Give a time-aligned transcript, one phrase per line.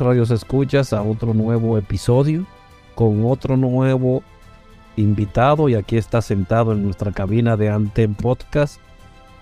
[0.00, 2.46] Radios Escuchas a otro nuevo episodio
[2.94, 4.22] con otro nuevo
[4.96, 8.80] invitado y aquí está sentado en nuestra cabina de Anten Podcast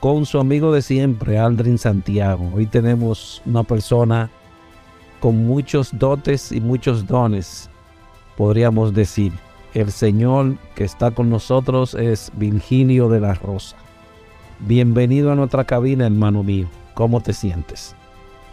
[0.00, 2.50] con su amigo de siempre, Aldrin Santiago.
[2.54, 4.30] Hoy tenemos una persona
[5.20, 7.68] con muchos dotes y muchos dones,
[8.36, 9.32] podríamos decir.
[9.74, 13.76] El Señor que está con nosotros es Virginio de la Rosa.
[14.60, 16.68] Bienvenido a nuestra cabina, hermano mío.
[16.94, 17.94] ¿Cómo te sientes?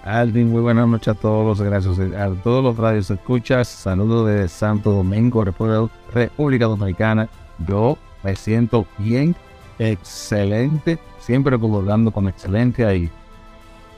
[0.06, 3.68] Alvin, muy buenas noches a todos, gracias a todos los radios escuchas.
[3.68, 7.28] Saludos de Santo Domingo, República Dominicana.
[7.68, 9.36] Yo me siento bien,
[9.80, 13.10] excelente, siempre colaborando con excelencia y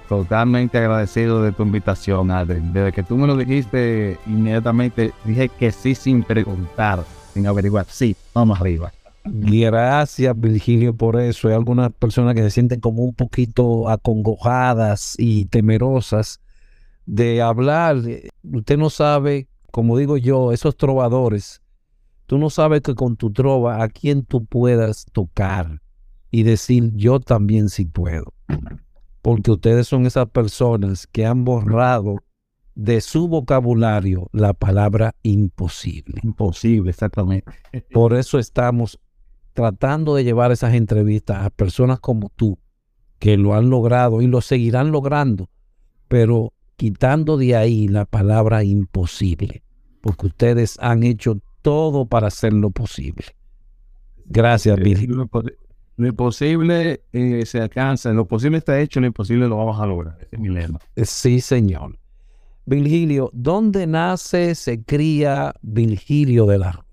[0.07, 2.71] totalmente agradecido de tu invitación, Alvin.
[2.71, 7.03] Desde que tú me lo dijiste, inmediatamente dije que sí sin preguntar,
[7.33, 7.86] sin averiguar.
[7.89, 8.94] Sí, vamos arriba.
[9.31, 11.47] Gracias, Virgilio, por eso.
[11.47, 16.41] Hay algunas personas que se sienten como un poquito acongojadas y temerosas
[17.06, 17.97] de hablar.
[18.44, 21.62] Usted no sabe, como digo yo, esos trovadores,
[22.25, 25.81] tú no sabes que con tu trova a quién tú puedas tocar
[26.31, 28.33] y decir, yo también sí puedo.
[29.21, 32.18] Porque ustedes son esas personas que han borrado
[32.75, 36.21] de su vocabulario la palabra imposible.
[36.24, 37.51] Imposible, exactamente.
[37.91, 39.00] Por eso estamos
[39.57, 42.59] tratando de llevar esas entrevistas a personas como tú,
[43.18, 45.50] que lo han logrado y lo seguirán logrando,
[46.07, 49.63] pero quitando de ahí la palabra imposible,
[50.00, 53.25] porque ustedes han hecho todo para hacerlo posible.
[54.25, 55.27] Gracias, Virgilio.
[55.95, 60.19] Lo imposible eh, se alcanza, lo posible está hecho, lo imposible lo vamos a lograr.
[60.21, 60.77] Ese es mi lema.
[60.95, 61.98] Eh, sí, señor.
[62.68, 66.87] Virgilio, ¿dónde nace, se cría Virgilio de la?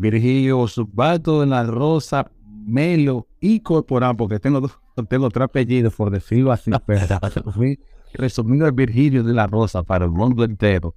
[0.00, 2.30] Virgilio Subato de la Rosa,
[2.66, 4.70] Melo y Corporal, porque tengo,
[5.08, 6.70] tengo tres apellidos, por decirlo así.
[8.14, 10.96] Resumiendo, el Virgilio de la Rosa para el mundo entero.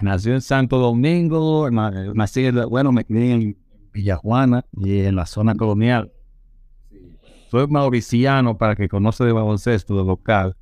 [0.00, 3.58] Nació en Santo Domingo, nací, bueno, me crié en
[3.92, 6.12] Villajuana y en la zona colonial.
[7.50, 10.54] Soy mauriciano, para que conoce de baloncesto, de local.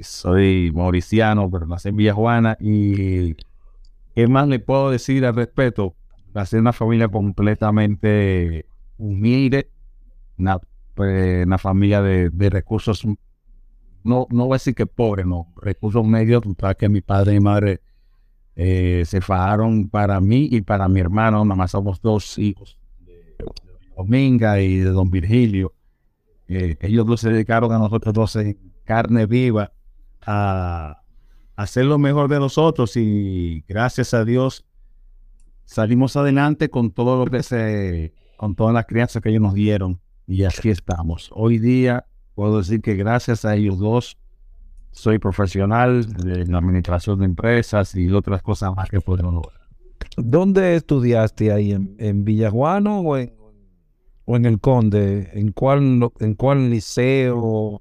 [0.00, 3.34] Soy mauriciano, pero nací en Villajuana y
[4.14, 5.94] ¿qué más le puedo decir al respeto?
[6.34, 8.66] Nací en una familia completamente
[8.98, 9.70] humilde,
[10.38, 10.58] una,
[10.94, 13.04] pues, familia de, recursos,
[14.04, 16.42] no, no voy a decir que pobre, no, recursos medios,
[16.78, 17.80] que mi padre y mi madre
[18.54, 23.36] eh, se fajaron para mí y para mi hermano, nada más somos dos hijos de
[23.96, 25.74] Dominga y de Don Virgilio.
[26.48, 29.72] Eh, ellos dos se dedicaron a nosotros dos en carne viva
[30.20, 31.02] a,
[31.56, 34.66] hacer lo mejor de nosotros y gracias a Dios
[35.64, 40.00] salimos adelante con todo lo que se, con todas las crianzas que ellos nos dieron
[40.26, 41.30] y así estamos.
[41.34, 44.18] Hoy día puedo decir que gracias a ellos dos
[44.90, 49.60] soy profesional la administración de empresas y otras cosas más que podemos lograr.
[50.16, 51.72] ¿Dónde estudiaste ahí?
[51.72, 53.32] ¿En, en Villajuano o en,
[54.24, 55.30] o en el Conde?
[55.32, 57.80] ¿En cuál, ¿En cuál liceo?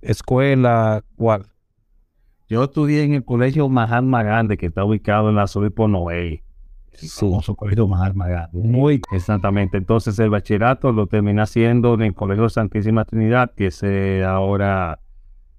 [0.00, 1.02] ¿Escuela?
[1.16, 1.46] ¿Cuál?
[2.54, 6.44] Yo estudié en el colegio Mahatma Grande, que está ubicado en la por Noé.
[6.92, 7.08] Sí.
[7.08, 8.56] Famoso colegio Mahatma Grande.
[8.56, 9.76] Muy exactamente.
[9.76, 13.82] Entonces el bachillerato lo terminé haciendo en el colegio Santísima Trinidad, que es
[14.22, 15.00] ahora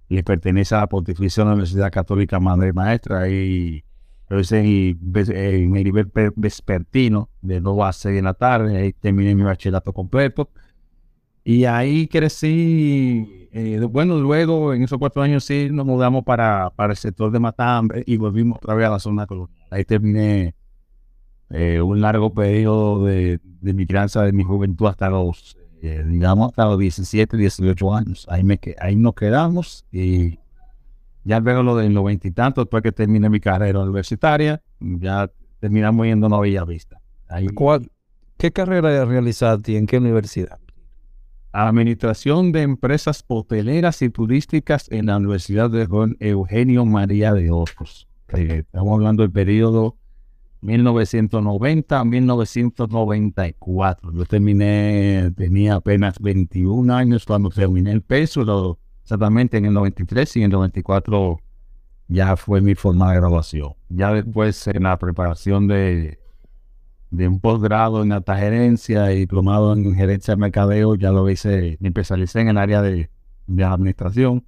[0.07, 3.83] y pertenece a la Pontificia Universidad Católica Madre Maestra y
[4.30, 9.44] en, en el nivel vespertino de 9 a 6 de la tarde, ahí terminé mi
[9.44, 10.50] bachillerato completo
[11.45, 16.94] y ahí crecí, eh, bueno, luego en esos cuatro años sí nos mudamos para, para
[16.94, 19.68] el sector de Matambre y volvimos otra vez a la zona colonial.
[19.69, 20.56] Ahí terminé
[21.51, 26.65] eh, un largo periodo de, de mi crianza, de mi juventud hasta los digamos, hasta
[26.65, 28.25] los 17, 18 años.
[28.27, 30.39] Ahí, me, ahí nos quedamos y
[31.24, 36.27] ya luego lo de los veintitantos, después que terminé mi carrera universitaria, ya terminamos yendo
[36.36, 37.00] a Vista.
[38.38, 40.59] ¿Qué carrera realizaste y en qué universidad?
[41.56, 45.88] Administración de Empresas Hoteleras y Turísticas en la Universidad de
[46.19, 48.10] Eugenio María de Ojos.
[48.34, 49.96] Eh, estamos hablando del periodo
[50.60, 54.12] 1990 a 1994.
[54.12, 60.40] Yo terminé, tenía apenas 21 años cuando terminé el peso, exactamente en el 93 y
[60.40, 61.40] en el 94
[62.10, 63.75] ya fue mi forma de graduación.
[63.88, 66.19] Ya después en la preparación de,
[67.12, 71.78] de un posgrado en alta gerencia y diplomado en gerencia de mercadeo, ya lo hice,
[71.80, 73.10] me especialicé en el área de,
[73.48, 74.46] de administración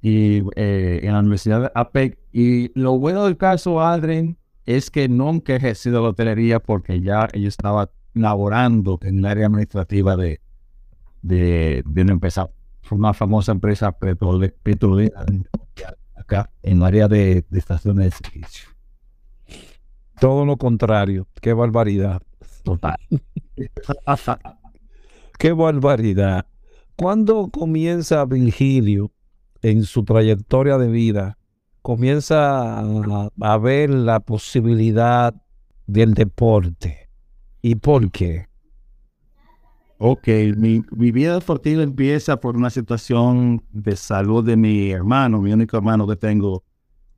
[0.00, 2.18] y eh, en la Universidad de APEC.
[2.32, 7.28] Y lo bueno del caso, Adrien, es que nunca he ejercido la hotelería porque ya
[7.32, 10.40] yo estaba laborando en el área administrativa de,
[11.22, 12.50] de, una empresa,
[12.90, 15.24] una famosa empresa petrolera
[16.16, 18.73] acá en el área de, de estaciones de servicio.
[20.20, 22.22] Todo lo contrario, qué barbaridad.
[22.62, 22.96] Total.
[25.38, 26.46] qué barbaridad.
[26.96, 29.10] ¿Cuándo comienza Virgilio
[29.64, 31.38] en su trayectoria de vida
[31.84, 35.34] comienza a, ver la posibilidad
[35.86, 37.10] del deporte.
[37.60, 38.48] ¿Y por qué?
[39.98, 45.76] Ok, mi, vida deportiva empieza por una situación de salud de mi hermano, mi único
[45.76, 46.64] hermano que tengo,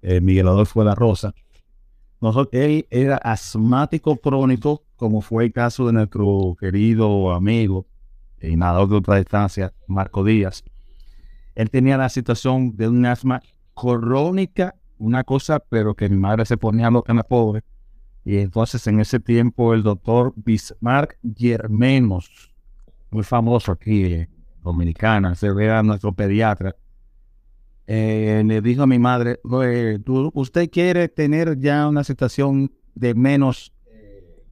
[0.02, 1.32] eh, Miguel Adolfo de la Rosa.
[2.20, 7.86] Nosotros, él era asmático crónico, como fue el caso de nuestro querido amigo
[8.40, 10.64] y nadador de otra distancia, Marco Díaz.
[11.54, 13.42] Él tenía la situación de un asma
[13.74, 17.62] crónica, una cosa, pero que mi madre se ponía loca en la pobre.
[18.24, 22.54] Y entonces en ese tiempo el doctor Bismarck Germenos,
[23.10, 24.26] muy famoso aquí,
[24.62, 26.74] dominicana, se ve nuestro pediatra,
[27.86, 33.72] eh, le dijo a mi madre, usted quiere tener ya una situación de menos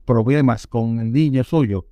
[0.05, 1.85] problemas con el niño suyo,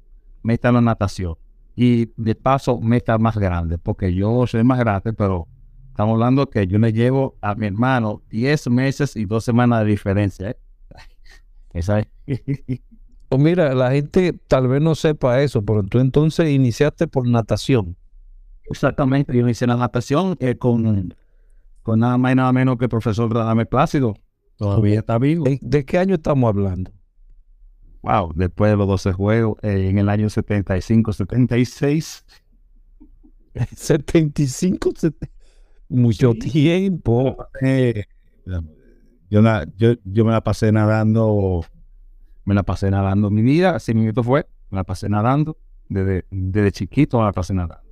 [0.44, 1.36] meta la natación.
[1.76, 5.48] Y de paso, meta más grande, porque yo soy más grande, pero
[5.94, 9.92] Estamos hablando que yo le llevo a mi hermano 10 meses y 2 semanas de
[9.92, 10.50] diferencia.
[10.50, 10.58] ¿eh?
[11.74, 12.08] Esa es.
[13.30, 17.96] Pues mira, la gente tal vez no sepa eso, pero tú entonces iniciaste por natación.
[18.66, 21.14] Exactamente, yo inicié la natación eh, con,
[21.84, 24.16] con nada más y nada menos que el profesor Radame Plácido.
[24.58, 25.46] Todavía está vivo.
[25.62, 26.92] ¿De, qué año estamos hablando?
[28.02, 32.26] Wow, después de los 12 juegos, eh, en el año 75, 76.
[33.76, 35.28] 75, 70,
[35.90, 36.40] mucho Sí.
[36.40, 37.38] tiempo.
[37.62, 38.06] Eh,
[39.30, 41.64] yo, na- yo, yo me la pasé nadando,
[42.46, 45.58] me la pasé nadando mi vida, así minutos fue, me la pasé nadando,
[45.90, 47.83] desde, desde chiquito me la pasé nadando.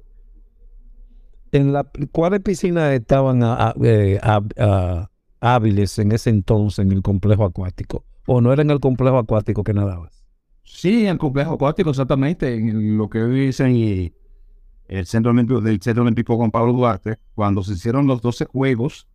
[1.52, 3.42] En la, ¿Cuáles piscinas estaban
[3.84, 4.20] eh,
[5.40, 8.06] hábiles en ese entonces en el complejo acuático?
[8.26, 10.24] ¿O no era en el complejo acuático que nadabas?
[10.64, 14.14] Sí, en el complejo acuático, exactamente, en lo que dicen y
[14.88, 19.08] el Centro Olímpico, del Centro Olímpico Juan Pablo Duarte, cuando se hicieron los 12 Juegos,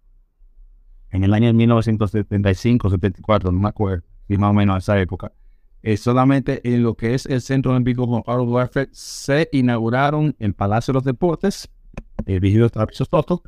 [1.11, 5.33] en el año 1975, 74, no me acuerdo, y más o menos a esa época,
[5.83, 10.55] eh, solamente en lo que es el Centro Olímpico Juan Pablo Duarte se inauguraron el
[10.55, 11.71] Palacio de los Deportes,
[12.25, 13.43] el Vigilio Trapizo Toto,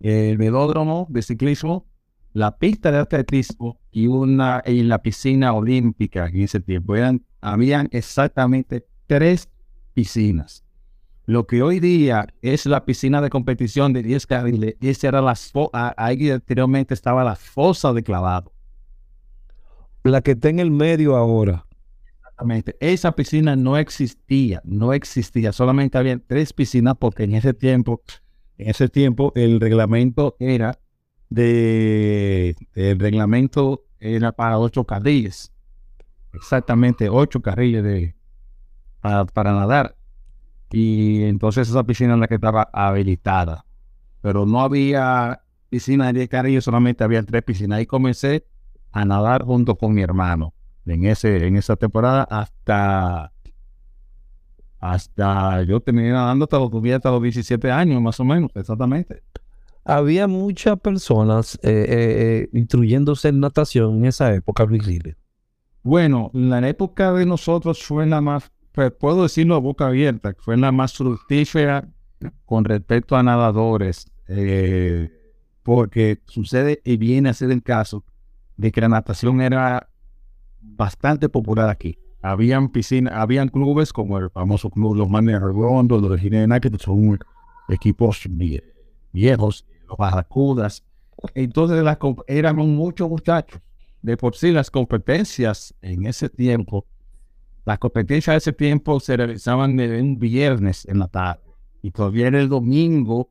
[0.00, 1.86] el velódromo de ciclismo,
[2.32, 6.96] la pista de atletismo y una y la piscina olímpica en ese tiempo.
[6.96, 9.48] Eran, habían exactamente tres
[9.94, 10.64] piscinas.
[11.26, 15.36] Lo que hoy día es la piscina de competición de 10 carriles, esa era la
[15.96, 18.52] ahí anteriormente estaba la fosa de clavado.
[20.02, 21.64] La que está en el medio ahora.
[22.32, 22.76] Exactamente.
[22.80, 25.52] Esa piscina no existía, no existía.
[25.52, 28.02] Solamente había tres piscinas porque en ese tiempo,
[28.56, 30.78] en ese tiempo el reglamento era
[31.28, 35.52] de, el reglamento era para ocho carriles.
[36.32, 38.14] Exactamente, ocho carriles de,
[39.00, 39.96] para, nadar.
[40.70, 43.66] Y entonces esa piscina es la que estaba habilitada.
[44.22, 47.78] Pero no había piscina de 10 carriles, solamente había tres piscinas.
[47.78, 48.46] Ahí comencé
[48.90, 50.54] a nadar junto con mi hermano
[50.86, 53.32] en ese en esa temporada hasta
[54.78, 59.22] hasta yo terminé nadando hasta los, hasta los 17 años más o menos exactamente
[59.84, 65.16] Había muchas personas eh, eh, eh, instruyéndose en natación en esa época, Luis Riles.
[65.82, 70.56] bueno la época de nosotros fue la más pues, puedo decirlo a boca abierta fue
[70.56, 71.88] la más fructífera
[72.44, 74.10] con respecto a nadadores
[75.62, 78.04] porque sucede y viene a ser el caso
[78.56, 79.91] de que la natación era
[80.62, 81.98] bastante popular aquí.
[82.22, 86.70] Habían piscinas, habían clubes como el famoso club Los Manes Redondo, los de Ginebra, que
[86.78, 87.18] son
[87.68, 88.62] equipos vie-
[89.12, 90.84] viejos, los Barracudas.
[91.34, 93.60] Entonces las éramos muchos muchachos.
[94.02, 96.86] De por sí las competencias en ese tiempo,
[97.64, 101.40] las competencias de ese tiempo se realizaban de un viernes en la tarde.
[101.82, 103.30] Y todavía era el domingo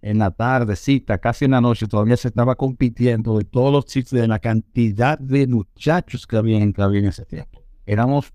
[0.00, 4.20] en la tardecita, casi en la noche, todavía se estaba compitiendo de todos los sitios,
[4.20, 6.74] de la cantidad de muchachos que había, en-
[7.06, 7.62] ese tiempo.
[7.84, 8.32] Éramos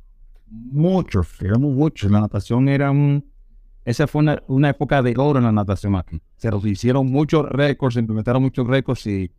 [0.48, 2.12] muchos, éramos muchos.
[2.12, 3.26] La natación era un...
[3.86, 6.22] Esa fue una, una época de oro en la natación aquí.
[6.38, 9.32] Se hicieron muchos récords, se implementaron muchos récords y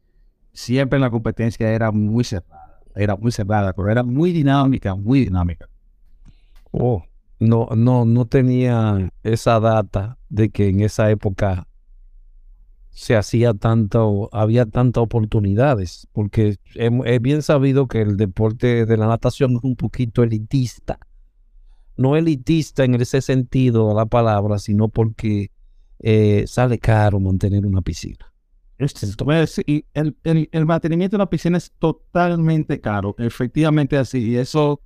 [0.53, 2.81] siempre la competencia era muy cerrada.
[2.95, 5.69] Era muy cerrada, pero era muy dinámica, muy dinámica.
[6.71, 7.05] Oh,
[7.41, 11.67] no, no, no tenía esa data de que en esa época
[12.95, 19.09] se hacía tanto, había tantas oportunidades, porque es, bien sabido que el deporte de la
[19.09, 20.99] natación es un poquito elitista.
[21.97, 25.51] No elitista en ese sentido de la palabra, sino porque
[25.99, 28.33] eh, sale caro mantener una piscina.
[29.25, 34.31] Pues, y el, el- el mantenimiento de la piscina es totalmente caro, efectivamente así.
[34.31, 34.81] Y eso,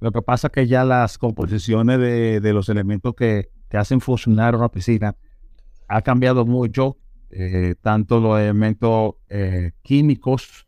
[0.00, 4.00] lo que pasa es que ya las composiciones de, de los elementos que, que hacen
[4.00, 5.14] funcionar una piscina
[5.88, 6.96] ha cambiado mucho,
[7.30, 10.66] eh, tanto los elementos eh, químicos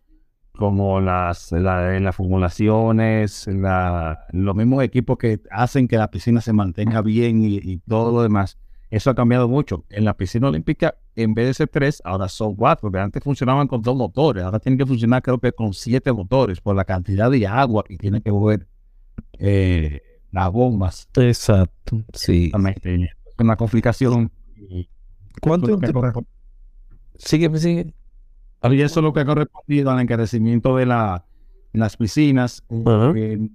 [0.53, 6.53] como las, la- las formulaciones, la- los mismos equipos que hacen que la piscina se
[6.53, 8.59] mantenga bien y, y todo lo demás.
[8.91, 9.85] Eso ha cambiado mucho.
[9.91, 12.89] En la piscina olímpica, en vez de ser tres, ahora son cuatro.
[12.91, 14.43] Porque antes funcionaban con dos motores.
[14.43, 17.99] Ahora tienen que funcionar, creo que con siete motores por la cantidad de agua que
[17.99, 18.67] tienen que mover
[19.39, 20.01] eh,
[20.33, 21.09] las bombas.
[21.17, 22.51] Exacto, sí.
[23.29, 24.33] Es una complicación.
[25.41, 26.29] ¿Cuánto es lo que te- corresponde-
[27.19, 27.93] Sigue, sigue.
[28.63, 31.25] y eso es lo que ha correspondido al encarecimiento de la,
[31.73, 32.63] las piscinas.
[32.69, 33.49] Que no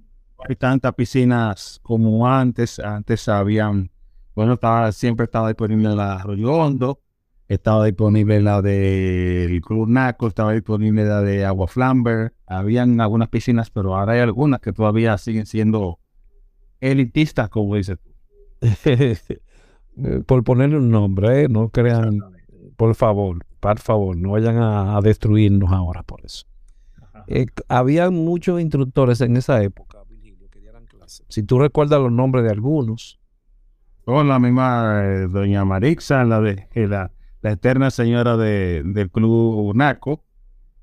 [0.48, 2.78] hay tantas piscinas como antes.
[2.78, 3.90] Antes habían,
[4.34, 7.00] bueno, estaba, siempre estaba disponible la Arroyo Hondo,
[7.48, 12.34] estaba disponible la del Club Naco, estaba disponible la de Agua Flamber.
[12.46, 16.00] Habían algunas piscinas, pero ahora hay algunas que todavía siguen siendo
[16.80, 18.12] elitistas, como dices tú.
[19.96, 21.48] Eh, Por ponerle un nombre, ¿eh?
[21.48, 22.18] no crean
[22.76, 26.44] por favor, por favor, no vayan a, a destruirnos ahora por eso.
[27.26, 31.24] Eh, había muchos instructores en esa época, Virgilio, que dieran clases.
[31.28, 33.18] Si tú recuerdas los nombres de algunos,
[34.04, 39.10] Con la misma eh, doña Marixa, la de eh, la, la eterna señora de, del
[39.10, 40.22] club Naco,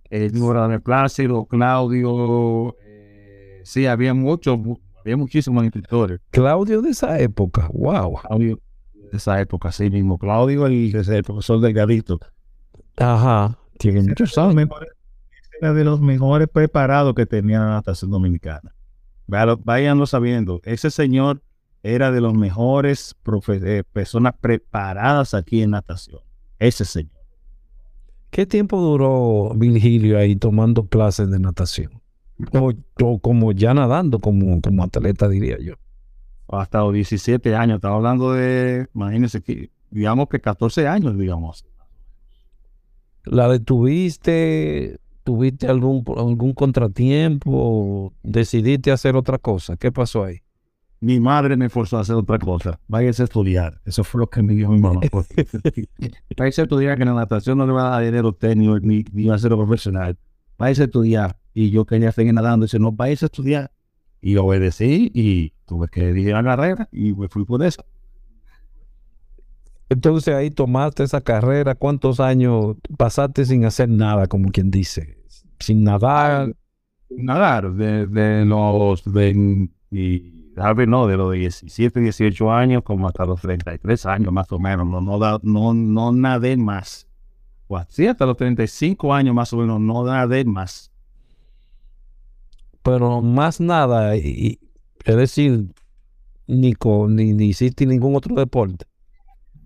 [0.10, 6.20] el de Plácido, Claudio, eh, sí, había muchos, mu- había muchísimos instructores.
[6.32, 8.16] Claudio de esa época, wow.
[8.28, 8.60] Claudio,
[9.12, 10.18] de esa época, sí mismo.
[10.18, 12.20] Claudio ese, el profesor Delgadito.
[12.98, 14.70] Ajá, tiene muchos años.
[15.60, 18.74] Era de los mejores preparados que tenía la natación dominicana.
[19.28, 20.60] Váyanlo sabiendo.
[20.64, 21.42] Ese señor
[21.84, 23.16] era de los mejores
[23.48, 26.20] eh, personas preparadas aquí en natación.
[26.60, 27.12] Ese señor.
[28.30, 32.02] ¿Qué tiempo duró Virgilio ahí tomando clases de natación?
[32.54, 32.72] O,
[33.04, 35.76] o como ya nadando, como, como atleta, diría yo.
[36.48, 37.76] Hasta los 17 años.
[37.76, 41.66] Estaba hablando de, imagínense, que, digamos que 14 años, digamos.
[43.26, 45.00] ¿La detuviste?
[45.24, 47.52] ¿Tuviste algún, algún contratiempo?
[47.54, 49.78] ¿O decidiste hacer otra cosa?
[49.78, 50.42] ¿Qué pasó ahí?
[51.00, 52.80] Mi madre me forzó a hacer otra cosa.
[52.88, 53.82] Váyase a estudiar.
[53.86, 55.02] Eso fue lo que me dijo mi mamá.
[56.38, 59.26] Váyase a estudiar que la natación no le va a dar dinero usted ni, ni,
[59.26, 60.18] va a ser profesional.
[60.60, 61.38] Váyase a estudiar.
[61.54, 62.66] Y yo quería seguir nadando.
[62.66, 63.72] Dice, no, váyase a estudiar.
[64.22, 67.84] Y obedecí y tuve que ir a la carrera y me fui por eso.
[69.92, 71.76] Entonces ahí tomaste esa carrera.
[71.76, 75.18] ¿Cuántos años pasaste sin hacer nada, como quien dice?
[75.60, 76.56] Sin nadar.
[77.10, 80.34] Nadar de, de los de, y,
[80.88, 84.88] no, de los 17, 18 años como hasta los 33 años más o menos.
[84.88, 87.08] No, no, no, no nadé más.
[87.68, 90.92] O así hasta los 35 años más o menos no nadé más.
[92.84, 94.60] pero más nada, y,
[95.06, 95.68] es decir,
[96.48, 98.86] ni, co- ni, ni hiciste ningún otro deporte.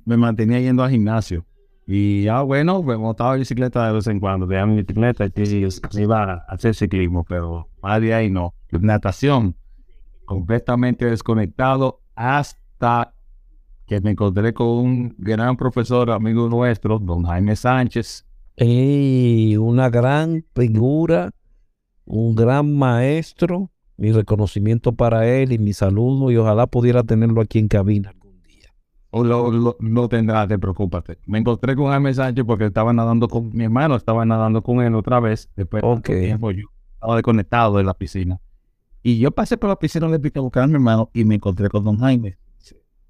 [0.06, 1.46] Me mantenía yendo al gimnasio.
[1.88, 6.34] Y ah, bueno, me montaba bicicleta de vez en cuando, tenía mi bicicleta y iba
[6.34, 8.56] a hacer ciclismo, pero más de ahí no.
[8.72, 9.56] Natación,
[10.26, 13.14] completamente desconectado hasta
[13.86, 18.26] que me encontré con un gran profesor, amigo nuestro, don Jaime Sánchez.
[18.58, 21.32] Y una gran figura,
[22.06, 27.60] un gran maestro, mi reconocimiento para él y mi saludo, y ojalá pudiera tenerlo aquí
[27.60, 28.15] en cabina
[29.24, 31.20] lo, lo, lo tendrás, te preocúpate.
[31.26, 34.96] Me encontré con Jaime Sánchez porque estaba nadando con mi hermano, estaba nadando con él
[34.96, 35.50] otra vez.
[35.56, 38.40] Después de tiempo, yo estaba desconectado de la piscina.
[39.04, 41.70] Y yo pasé por la piscina de a buscar a mi hermano y me encontré
[41.70, 42.38] con don Jaime.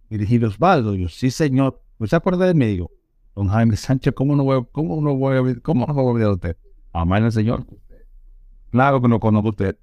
[0.10, 1.82] Y dije, Osvaldo, yo, sí señor.
[1.98, 2.66] ¿Usted se acuerda de mí?
[2.66, 2.92] Digo,
[3.34, 6.08] don Jaime Sánchez, ¿cómo no voy, a- cómo no voy a cómo no voy a
[6.10, 6.58] olvidar de usted?
[6.94, 7.66] Amar al señor.
[8.72, 9.78] Claro que no conozco a usted.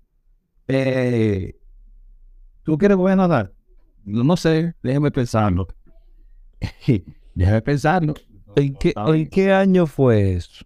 [0.68, 1.56] Eh,
[2.62, 3.52] ¿Tú quieres que voy a nadar?
[4.04, 5.66] No, no sé, déjeme pensarlo.
[7.34, 8.14] déjeme pensarlo.
[8.56, 10.64] ¿En qué, en qué año fue eso?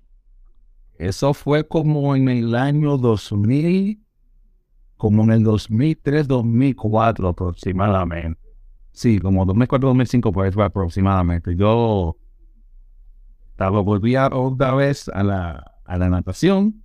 [0.99, 4.01] Eso fue como en el año 2000,
[4.97, 8.41] como en el 2003, 2004 aproximadamente.
[8.93, 11.55] Sí, como 2004, 2005 pues fue aproximadamente.
[11.55, 12.17] Yo
[13.51, 16.83] estaba, volví a- otra vez a la, a la natación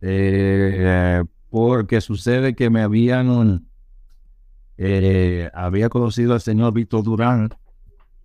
[0.00, 3.66] eh, porque sucede que me habían,
[4.76, 7.50] eh, había conocido al señor Víctor Durán,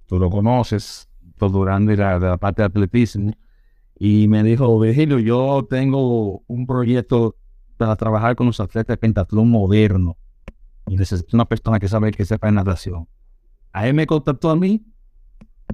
[0.10, 3.32] tú lo conoces, Víctor Durán de la, la parte de atletismo,
[3.98, 7.36] y me dijo, Virgilio, yo tengo un proyecto
[7.78, 10.18] para trabajar con los atletas de pentatlón moderno.
[10.88, 13.08] Y necesito una persona que sabe que sepa de natación.
[13.72, 14.84] A él me contactó a mí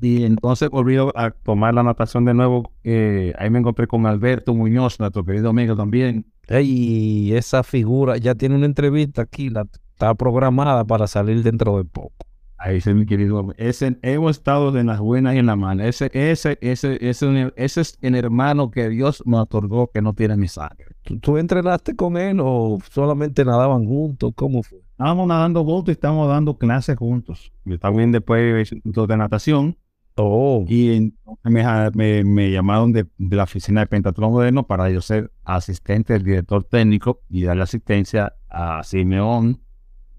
[0.02, 2.74] y entonces volví a tomar la natación de nuevo.
[2.84, 6.26] Eh, ahí me encontré con Alberto Muñoz, nuestro querido amigo también.
[6.50, 9.52] Y esa figura ya tiene una entrevista aquí,
[9.94, 12.14] está programada para salir dentro de poco.
[12.58, 13.54] Ahí sí, mi querido.
[13.58, 15.88] Ese, hemos estado en las buenas y en las malas.
[15.88, 20.38] Ese, ese, ese, ese, ese es el hermano que Dios me otorgó que no tiene
[20.38, 20.96] mi sangre.
[21.04, 24.34] ¿Tú, tú entrenaste con él o solamente nadaban juntos?
[24.36, 24.80] ¿Cómo fue?
[24.92, 27.52] Estábamos nadando juntos y estábamos dando clases juntos.
[27.66, 29.78] Yo también después de natación
[30.18, 31.14] Oh, y
[31.44, 36.14] me, me, me llamaron de, de la oficina de Pentatlón Moderno para yo ser asistente
[36.14, 39.65] del director técnico y darle asistencia a Simeón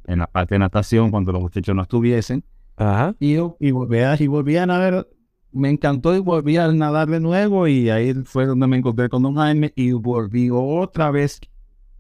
[0.07, 2.45] en la parte de natación cuando los muchachos no estuviesen.
[2.77, 3.15] ajá.
[3.19, 5.07] Y yo y volví, a, y volví a nadar.
[5.53, 9.23] Me encantó y volví a nadar de nuevo y ahí fue donde me encontré con
[9.23, 11.41] don Jaime y volví otra vez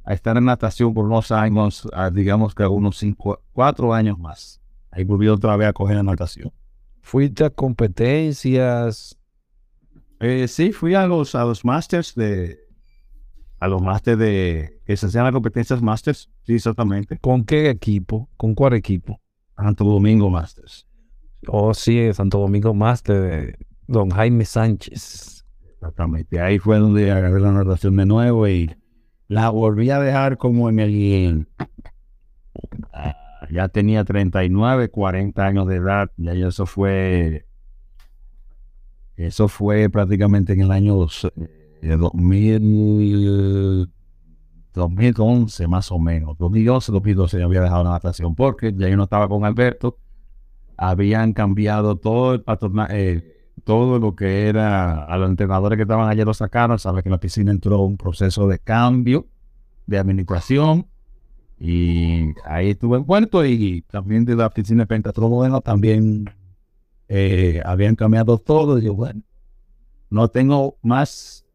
[0.04, 4.60] a estar en natación por unos años, a, digamos que unos cinco, cuatro años más.
[4.90, 6.52] Ahí volví otra vez a coger la natación.
[7.00, 9.18] Fuiste a competencias.
[10.20, 12.65] Eh, sí, fui a los, a los masters de,
[13.58, 17.18] a los masters de, que se hacían las competencias masters, sí, exactamente.
[17.18, 18.28] ¿Con qué equipo?
[18.36, 19.20] ¿Con cuál equipo?
[19.56, 20.86] Santo Domingo Masters.
[21.48, 23.58] Oh, sí, Santo Domingo Master.
[23.86, 25.44] Don Jaime Sánchez.
[25.74, 26.40] Exactamente.
[26.40, 28.74] Ahí fue donde agarré la natación de nuevo y
[29.28, 31.48] la volví a dejar como en el...
[32.92, 33.16] ah,
[33.50, 36.10] ya tenía 39, 40 años de edad.
[36.16, 37.46] Ya eso fue...
[39.16, 41.06] Eso fue prácticamente en el año
[41.86, 43.90] eh, 2000,
[44.74, 46.36] 2011 más o menos.
[46.38, 49.98] 2011, 2012 ya había dejado la natación porque ya yo no estaba con Alberto.
[50.76, 56.24] Habían cambiado todo el patronaje, todo lo que era a los entrenadores que estaban allá
[56.24, 56.78] lo sacaron.
[56.78, 59.26] Sabes que en la piscina entró un proceso de cambio
[59.86, 60.86] de administración
[61.58, 66.26] y ahí estuve envuelto y también de la piscina de Pentatromodeno también
[67.08, 68.78] eh, habían cambiado todo.
[68.78, 69.22] Y yo, bueno,
[70.10, 71.45] no tengo más,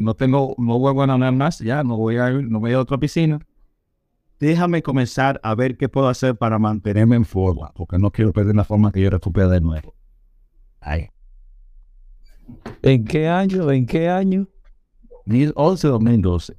[0.00, 2.98] no tengo, no vuelvo a nadar más, ya no voy a no voy a otra
[2.98, 3.38] piscina.
[4.38, 8.56] Déjame comenzar a ver qué puedo hacer para mantenerme en forma, porque no quiero perder
[8.56, 9.94] la forma que yo recuperé de nuevo.
[10.80, 11.10] Ahí.
[12.82, 13.70] ¿En qué año?
[13.70, 14.48] ¿En qué año?
[15.26, 16.56] 2011, 2012.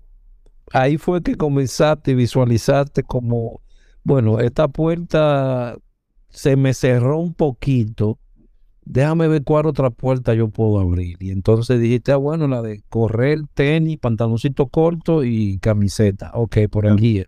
[0.71, 3.62] Ahí fue que comenzaste y visualizaste como,
[4.04, 5.75] bueno, esta puerta
[6.30, 8.19] se me cerró un poquito.
[8.84, 11.17] Déjame ver cuál otra puerta yo puedo abrir.
[11.20, 16.32] Y entonces dijiste, ah, bueno, la de correr, tenis, pantaloncito corto y camiseta.
[16.34, 17.20] Ok, por aquí.
[17.20, 17.28] es.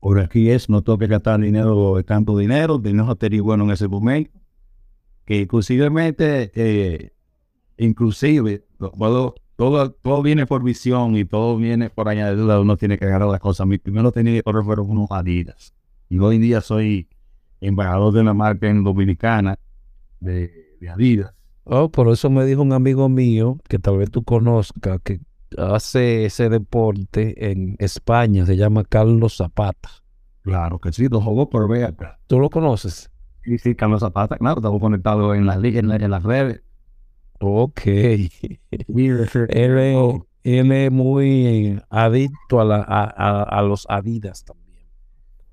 [0.00, 3.86] Por aquí es, no tengo que gastar dinero, tanto dinero, dinero tenía bueno en ese
[3.86, 4.30] momento,
[5.26, 7.12] que inclusivemente, eh,
[7.76, 8.64] inclusive,
[8.96, 13.28] puedo- todo, todo viene por visión y todo viene por añadidura, uno tiene que agarrar
[13.28, 13.66] las cosas.
[13.66, 15.74] Mi primero tenía que correr fueron unos Adidas.
[16.08, 17.06] Y hoy en día soy
[17.60, 19.58] embajador de la marca en dominicana
[20.18, 21.34] de, de Adidas.
[21.64, 25.20] Oh, por eso me dijo un amigo mío, que tal vez tú conozcas, que
[25.56, 29.90] hace ese deporte en España, se llama Carlos Zapata.
[30.42, 32.18] Claro que sí, lo jugó por acá.
[32.26, 33.10] ¿Tú lo conoces?
[33.44, 36.62] Sí, sí, Carlos Zapata, claro, estamos conectados en las, en, la- en las redes.
[37.40, 37.80] Ok.
[37.86, 38.30] Él
[39.20, 39.34] es,
[40.42, 44.59] él es muy adicto a, la, a, a- a los Adidas también.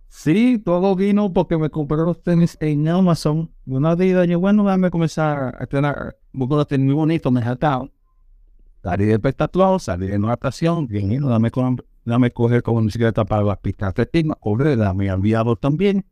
[0.07, 3.51] Sí, todo vino porque me compré los tenis en Amazon.
[3.65, 6.17] Una día yo, bueno, déjame comenzar a entrenar.
[6.31, 7.91] Busco los tenis muy bonitos, me jataron.
[8.83, 13.57] Salí de pentatlón, salí de natación, bien, dame, con, dame coger como bicicleta para las
[13.57, 16.05] pistas de atletismo, correr, dame enviado también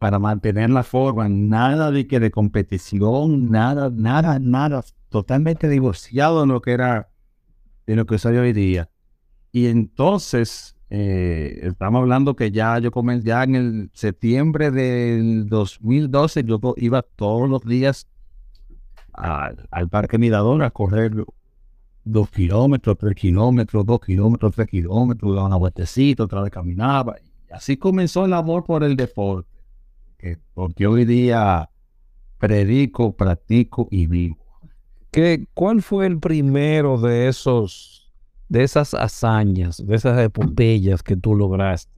[0.00, 6.46] para mantener la forma, nada de que de competición, nada, nada, nada, totalmente divorciado de
[6.46, 7.10] lo que era,
[7.86, 8.88] de lo que soy hoy día.
[9.52, 16.44] Y entonces, eh, estamos hablando que ya yo comencé, ya en el septiembre del 2012,
[16.44, 18.06] yo iba todos los días
[19.12, 21.12] al, al Parque Mirador a correr
[22.04, 27.16] dos kilómetros, tres kilómetros, dos kilómetros, tres kilómetros, daba una vueltecita, otra vez caminaba.
[27.20, 29.48] Y así comenzó el amor por el deporte.
[30.18, 31.70] que- porque hoy día
[32.38, 34.36] predico, practico y vivo.
[35.10, 37.99] ¿Qué, ¿Cuál fue el primero de esos,
[38.50, 41.90] de esas hazañas, de esas epopeyas que tú lograste?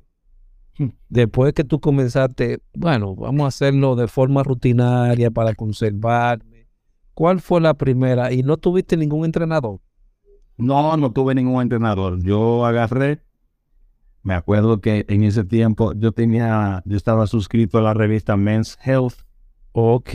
[0.79, 0.91] Hmm.
[1.09, 6.69] Después que tú comenzaste, bueno, vamos a hacerlo de forma rutinaria para conservarme.
[7.15, 8.33] ¿Cuál fue la primera?
[8.33, 9.81] Y no tuviste ningún entrenador.
[10.57, 12.23] No, no tuve ningún entrenador.
[12.23, 13.23] Yo agarré,
[14.23, 18.79] me acuerdo que en ese tiempo yo tenía, yo estaba suscrito a la revista Men's
[18.85, 19.15] Health.
[19.73, 20.11] Ok.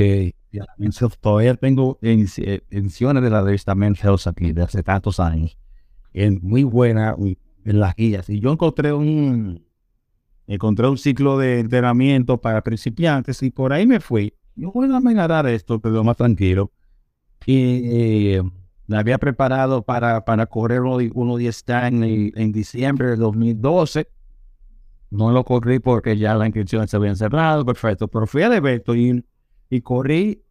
[0.77, 4.81] Men's Health todavía tengo edici- eh, ediciones de la revista Men's Health aquí de hace
[4.83, 5.57] tantos años.
[6.13, 8.29] Es muy buena en las guías.
[8.29, 9.65] Y yo encontré un,
[10.47, 14.33] encontré un ciclo de entrenamiento para principiantes y por ahí me fui.
[14.55, 16.71] Yo voy a nadar esto, pero más tranquilo.
[17.45, 18.43] Y eh,
[18.87, 22.03] la había preparado para, para correr uno, uno 10 en,
[22.35, 24.07] en diciembre de 2012.
[25.09, 28.07] No lo corrí porque ya las inscripciones se habían cerrado, perfecto.
[28.07, 29.23] Pero fui al evento y,
[29.69, 30.43] y corrí,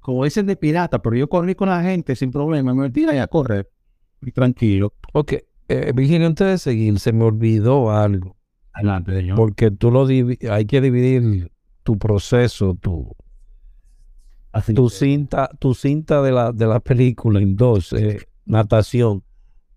[0.00, 2.74] como dicen de pirata, pero yo corrí con la gente sin problema.
[2.74, 3.71] Me metí a correr.
[4.22, 4.92] Y tranquilo.
[5.12, 5.34] Ok.
[5.68, 8.36] Eh, Virginia, antes de seguir, se me olvidó algo.
[8.72, 9.36] Adelante, señor.
[9.36, 11.50] Porque tú lo hay que dividir
[11.82, 13.14] tu proceso, tu,
[14.52, 19.22] Así tu que- cinta, tu cinta de la, de la película en dos, eh, natación.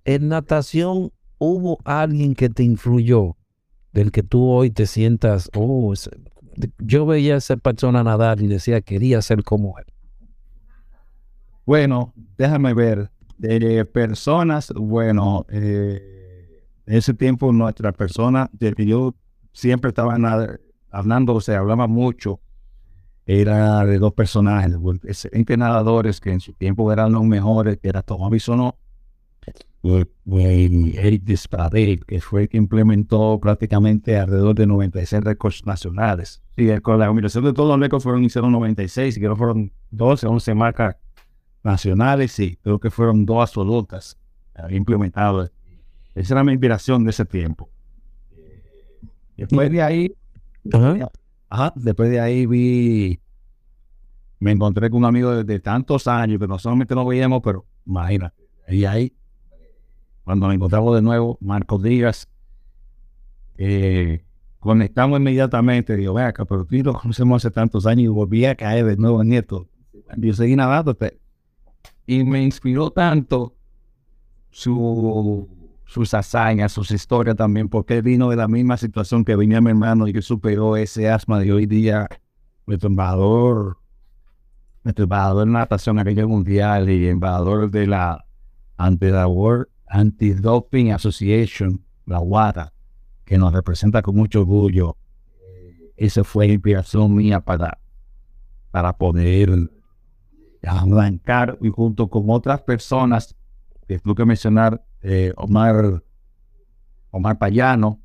[0.04, 3.36] En natación hubo alguien que te influyó,
[3.94, 6.12] del que tú hoy te sientas, oh, ese-
[6.80, 9.86] yo veía a esa persona nadar y decía, quería ser como él.
[11.66, 13.10] Bueno, déjame ver.
[13.38, 19.16] De personas, bueno, eh, en ese tiempo nuestra persona, de que yo
[19.52, 22.40] siempre estaba nada- hablando, o sea, hablaba mucho,
[23.26, 28.02] era de dos personajes, excelentes nadadores que en su tiempo eran los mejores, que era
[28.04, 28.78] Tomás Bisonó
[29.84, 36.42] y Eric Disparet, que fue el que implementó prácticamente alrededor de 96 récords nacionales.
[36.58, 40.26] Sí, con la combinación de todos los récords fueron hicieron 96, y que fueron 12,
[40.26, 40.96] 11 marcas
[41.66, 44.18] nacionales, sí, creo que fueron dos absolutas
[44.70, 45.52] implementadas.
[46.14, 47.70] Esa era mi inspiración de ese tiempo.
[49.36, 50.16] Después de ahí,
[51.50, 53.20] ajá, después de ahí vi,
[54.40, 58.36] me encontré con un amigo de, tantos años que no solamente nos veíamos, pero imagínate,
[58.70, 59.14] y ahí,
[60.24, 62.30] cuando nos encontramos de nuevo, Marcos Díaz,
[63.58, 64.24] eh,
[64.60, 68.56] conectamos inmediatamente, digo, vea acá, pero tú lo conocemos hace tantos años y volví a
[68.56, 69.68] caer de nuevo en esto.
[70.18, 70.96] Yo seguí nadando,
[72.06, 73.56] y me inspiró tanto
[74.50, 75.50] su
[75.86, 79.70] sus hazañas, sus historias también, porque él vino de la misma situación que venía mi
[79.70, 82.08] hermano y que superó ese asma de hoy día,
[82.66, 83.78] nuestro embajador,
[84.84, 88.26] nuestro embajador de natación a nivel mundial y embajador de la
[88.78, 92.74] Anti-Doping Association, la WADA,
[93.24, 94.98] que nos representa con mucho orgullo.
[95.96, 97.80] Esa fue la inspiración mía para,
[98.72, 99.70] para poder
[100.66, 103.36] arrancar y junto con otras personas
[103.88, 106.04] que tuve que mencionar eh, Omar,
[107.12, 108.02] Omar Payano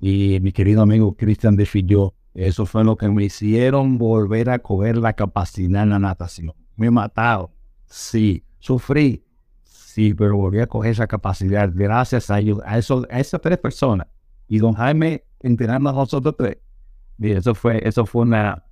[0.00, 2.14] y mi querido amigo Cristian de Filló.
[2.34, 6.52] Eso fue lo que me hicieron volver a coger la capacidad en la natación.
[6.76, 7.52] Me he matado,
[7.86, 8.44] sí.
[8.60, 9.24] Sufrí,
[9.62, 13.58] sí, pero volví a coger esa capacidad gracias a ellos, a, eso, a esas tres
[13.58, 14.06] personas.
[14.48, 16.58] Y don Jaime enterando a nosotros tres.
[17.18, 18.64] Y eso fue, eso fue una,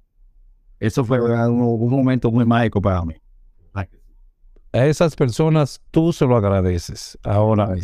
[0.79, 3.15] eso fue un momento muy mágico para mí
[4.73, 7.19] a esas personas tú se lo agradeces.
[7.23, 7.75] Ahora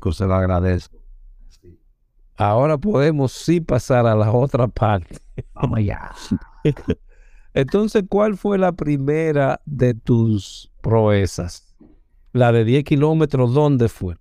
[0.00, 0.98] que se lo agradezco.
[2.36, 5.18] Ahora podemos sí pasar a la otra parte.
[5.54, 6.12] Vamos allá.
[7.54, 11.74] Entonces, ¿cuál fue la primera de tus proezas?
[12.32, 14.16] La de 10 kilómetros, ¿dónde fue?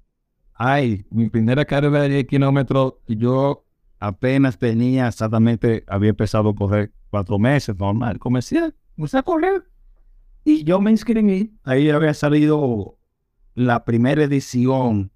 [0.53, 3.65] Ay, mi primera carrera de 10 kilómetros, yo
[3.99, 8.73] apenas tenía exactamente, había empezado a correr cuatro meses, normal, comencé
[9.13, 9.63] a correr
[10.43, 12.97] y yo me inscribí, ahí había salido
[13.54, 15.12] la primera edición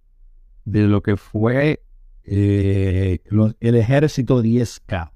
[0.65, 1.83] de lo que fue
[2.23, 3.19] eh,
[3.59, 5.11] el ejército 10K.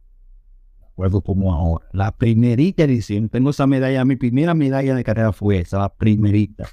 [0.82, 1.88] Recuerdo como ahora.
[1.94, 6.68] La primerita edición, tengo esa medalla, mi primera medalla de carrera fue esa, la primerita.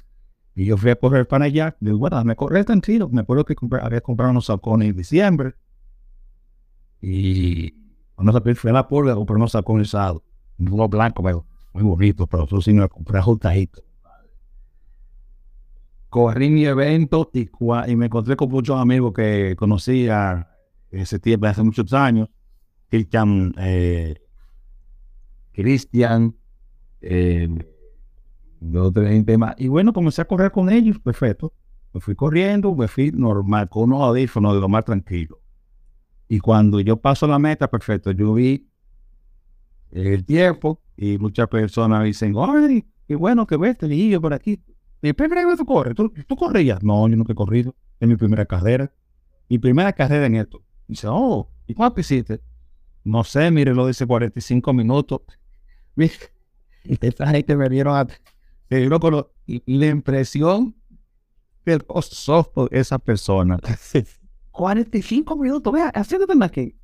[0.57, 1.77] Y yo fui a correr para allá.
[1.79, 3.07] Bueno, me corrí tranquilo.
[3.09, 5.53] Me acuerdo que había comprado unos sacones en diciembre.
[6.99, 7.75] Y
[8.15, 10.23] cuando fui a la pulga, compré unos sacones usados.
[10.57, 11.45] Uno blanco, pero
[11.77, 13.83] muy bonito, pero eso sí me compré ajustadito.
[16.09, 17.49] Corrí mi evento y,
[17.87, 20.47] y, me encontré con muchos amigos que conocía
[20.89, 22.29] ese tiempo, hace muchos años.
[22.89, 24.15] Cristian, eh,
[25.51, 26.35] Cristian,
[27.01, 27.49] eh,
[28.93, 29.55] gente más.
[29.57, 31.53] Y bueno, comencé a correr con ellos, perfecto.
[31.93, 35.39] Me fui corriendo, me fui normal, con unos audífonos de lo más tranquilo.
[36.29, 38.66] Y cuando yo paso la meta, perfecto, yo vi
[39.91, 44.61] el tiempo, y muchas personas dicen, ay, qué bueno que ves este niño por aquí.
[45.01, 45.95] ¿Y primera vez tú corres?
[45.95, 46.81] ¿Tú, ¿Tú, corrías?
[46.83, 47.75] No, yo nunca he corrido.
[47.99, 48.91] Es mi primera carrera.
[49.47, 50.63] Mi primera carrera en esto.
[50.87, 52.41] Dice, oh, ¿y cuánto hiciste?
[53.03, 55.21] No sé, mire, lo dice 45 minutos.
[56.83, 58.07] Esta gente me vieron a...
[58.69, 60.75] y, y, la impresión
[61.65, 63.59] del ojos de esa persona.
[64.51, 66.75] 45 minutos, vea, haciéndote aquí.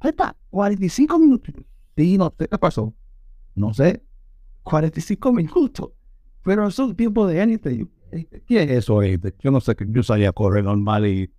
[0.00, 1.54] Ahí está, 45 minutos.
[1.96, 2.94] Y no, ¿qué pasó?
[3.56, 4.02] no sé,
[4.62, 5.90] 45 minutos.
[6.44, 7.88] Pero es un tiempo de élite.
[8.46, 9.02] ¿Qué es eso?
[9.02, 11.32] Yo no sé, que yo salía a correr normal y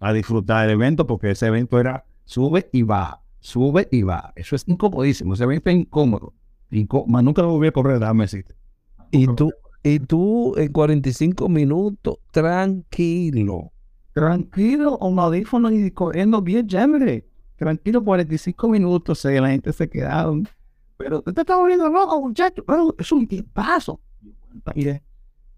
[0.00, 4.32] a disfrutar del evento porque ese evento era sube y baja, sube y baja.
[4.34, 6.34] Eso es incomodísimo, ese evento es incómodo.
[6.70, 8.56] Incó nunca lo volví a correr, déjame decirte.
[9.12, 9.52] Y tú,
[9.84, 13.70] y tú en 45 minutos, tranquilo.
[14.14, 17.28] Tranquilo, con audífono y corriendo bien chévere.
[17.62, 20.48] Tranquilo, 45 minutos, la gente se quedaron
[21.02, 22.64] pero te estás volviendo loco, muchacho.
[22.64, 24.00] Pero es un tipazo.
[24.74, 25.02] Mire,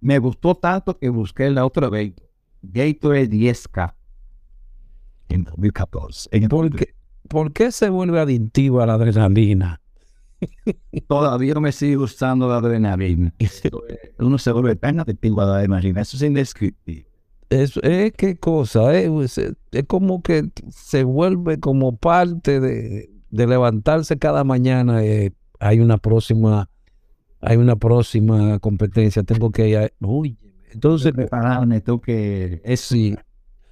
[0.00, 2.14] me gustó tanto que busqué la otra vez.
[2.62, 3.94] Gatorade 10K
[5.28, 6.48] en 2014.
[6.48, 6.94] ¿Por qué,
[7.28, 9.82] ¿Por qué se vuelve adictiva la adrenalina?
[11.08, 13.34] Todavía me sigue gustando la adrenalina.
[14.18, 16.00] Uno se vuelve tan adictivo a la adrenalina.
[16.00, 17.06] Eso es indescriptible.
[17.50, 24.18] Es, es qué cosa, es, es como que se vuelve como parte de, de levantarse
[24.18, 26.68] cada mañana, eh, hay una próxima,
[27.40, 30.38] hay una próxima competencia, tengo que ir, uy,
[30.72, 33.14] entonces, prepararme, tengo que, es sí,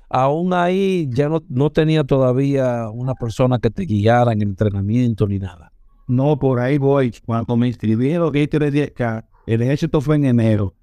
[0.09, 5.27] aún ahí ya no, no tenía todavía una persona que te guiara en el entrenamiento
[5.27, 5.73] ni nada.
[6.07, 7.15] No, por ahí voy.
[7.25, 10.75] Cuando me inscribieron de 10K, el ejército fue en enero.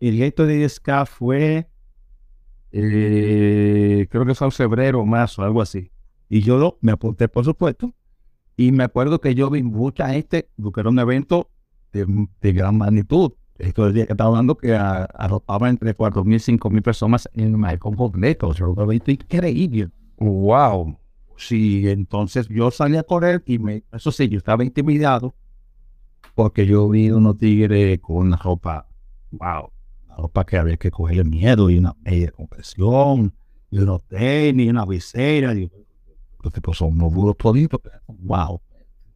[0.00, 1.68] El de 10K fue,
[2.72, 5.90] eh, creo que fue en febrero, marzo, algo así.
[6.28, 7.92] Y yo me apunté, por supuesto,
[8.56, 11.50] y me acuerdo que yo vi mucha gente, porque era un evento
[11.92, 13.32] de, gran magnitud.
[13.58, 17.58] Esto el día que estaba hablando que arropaba entre 4.000 y 5.000 personas en el
[17.58, 18.48] malecón completo.
[18.48, 18.66] O sea,
[19.06, 19.90] increíble.
[20.16, 20.96] Wow.
[21.36, 25.34] Sí, entonces yo salí a correr y me, eso sí, yo estaba intimidado
[26.34, 28.88] porque yo vi unos tigres con una ropa,
[29.32, 29.71] wow,
[30.16, 33.34] ropa que había que cogerle miedo y una media compresión
[33.70, 35.54] y unos tenis, una visera.
[35.54, 35.70] Y,
[36.42, 38.60] los tipos son unos burros toditos, wow.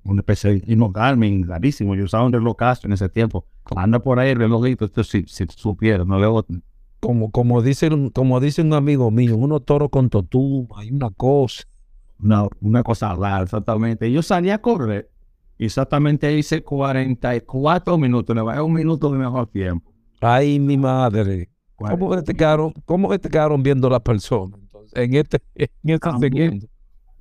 [0.04, 1.96] Una especie de no Garmin, rarísimo.
[1.96, 3.44] Yo usaba un reloj en ese tiempo.
[3.74, 6.46] Anda por ahí el relojito, esto si, si supiera, no veo.
[7.00, 11.64] Como, como, dice, como dice un amigo mío, unos toros con totú, hay una cosa.
[12.20, 14.10] Una, una cosa rara, exactamente.
[14.10, 15.10] Yo salí a correr,
[15.58, 19.95] exactamente hice 44 minutos, le bajé un minuto de mejor tiempo.
[20.20, 21.50] Ay, mi madre.
[21.76, 24.58] ¿Cómo que te quedaron, cómo te quedaron viendo las personas
[24.94, 26.66] en este, en este segundo?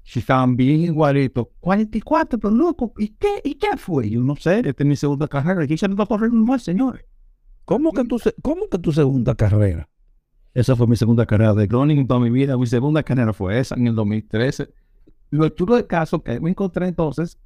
[0.03, 1.47] Si estaban bien igualitos.
[1.59, 4.09] 44, pero loco, ¿y qué, ¿y qué fue?
[4.09, 5.63] Yo no sé, esta es mi segunda carrera.
[5.63, 7.03] Aquí se va a correr más, señores.
[7.65, 9.89] ¿Cómo que, tu, ¿Cómo que tu segunda carrera?
[10.53, 12.55] Esa fue mi segunda carrera de running en toda mi vida.
[12.55, 14.69] Mi segunda carrera fue esa en el 2013.
[15.31, 17.39] Lo chulo del caso que me encontré entonces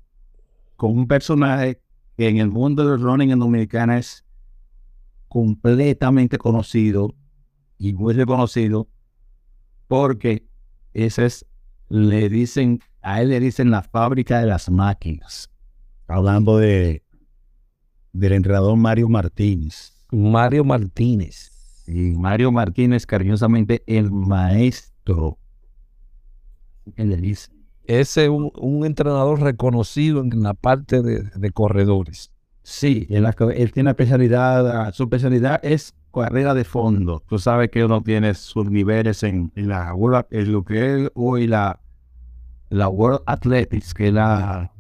[0.76, 1.82] con un personaje
[2.18, 4.26] que en el mundo del running en Dominicana es
[5.30, 7.15] completamente conocido
[7.78, 8.88] y muy reconocido
[9.88, 10.46] porque
[10.94, 11.46] ese es,
[11.88, 15.50] le dicen, a él le dicen la fábrica de las máquinas.
[16.08, 17.04] Hablando de
[18.12, 19.94] del entrenador Mario Martínez.
[20.12, 21.52] Mario Martínez.
[21.88, 25.38] Y Mario Martínez, cariñosamente, el maestro.
[26.96, 27.52] ¿Qué le dice?
[27.86, 32.32] Ese es un, entrenador reconocido en la parte de corredores.
[32.70, 37.20] Sí, él, él tiene especialidad, su especialidad es carrera de fondo.
[37.28, 39.96] Tú sabes que uno tiene sus niveles en, la
[40.30, 41.82] en lo que es hoy la,
[42.70, 44.72] la World Athletics, que es la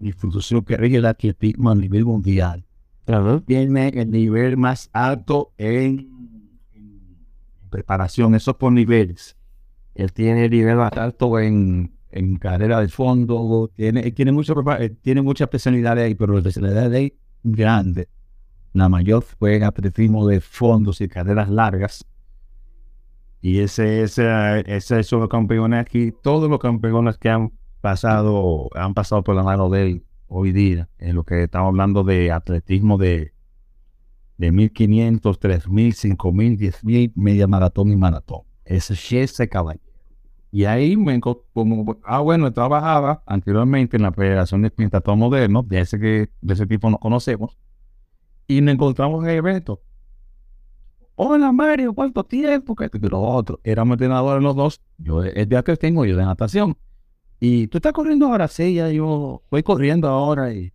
[0.00, 2.66] institución que rige el atletismo a nivel mundial.
[3.46, 6.10] Tiene el nivel más alto en,
[7.70, 9.36] preparación, eso por niveles.
[9.94, 14.56] Él tiene el nivel más alto en, en carrera de fondo, tiene, tiene, mucho,
[15.02, 17.14] tiene mucha especialidad ahí, pero la especialidad de ahí
[17.52, 18.08] grande.
[18.72, 22.04] La mayor fue atletismo de fondos y carreras largas.
[23.40, 29.22] Y ese, ese, ese esos campeones aquí, todos los campeones que han pasado, han pasado
[29.22, 33.32] por la mano de él hoy día, en lo que estamos hablando de atletismo de,
[34.36, 38.42] de 1500, 3000, 5000, 10000, media maratón y maratón.
[38.64, 39.87] Ese es ese caballero.
[40.50, 45.80] Y ahí me como, ah, bueno, trabajaba anteriormente en la Federación de Pintatón Moderno, de
[45.80, 47.58] ese, que, de ese tipo nos conocemos,
[48.46, 49.82] y nos encontramos en el evento.
[51.16, 52.76] Hola Mario, ¿cuánto tiempo?
[52.76, 52.88] Que.
[53.64, 54.80] Éramos entrenadores los dos.
[54.98, 56.76] Yo el día que tengo, yo de natación.
[57.40, 60.52] Y tú estás corriendo ahora, sí, ya yo voy corriendo ahora.
[60.52, 60.72] Y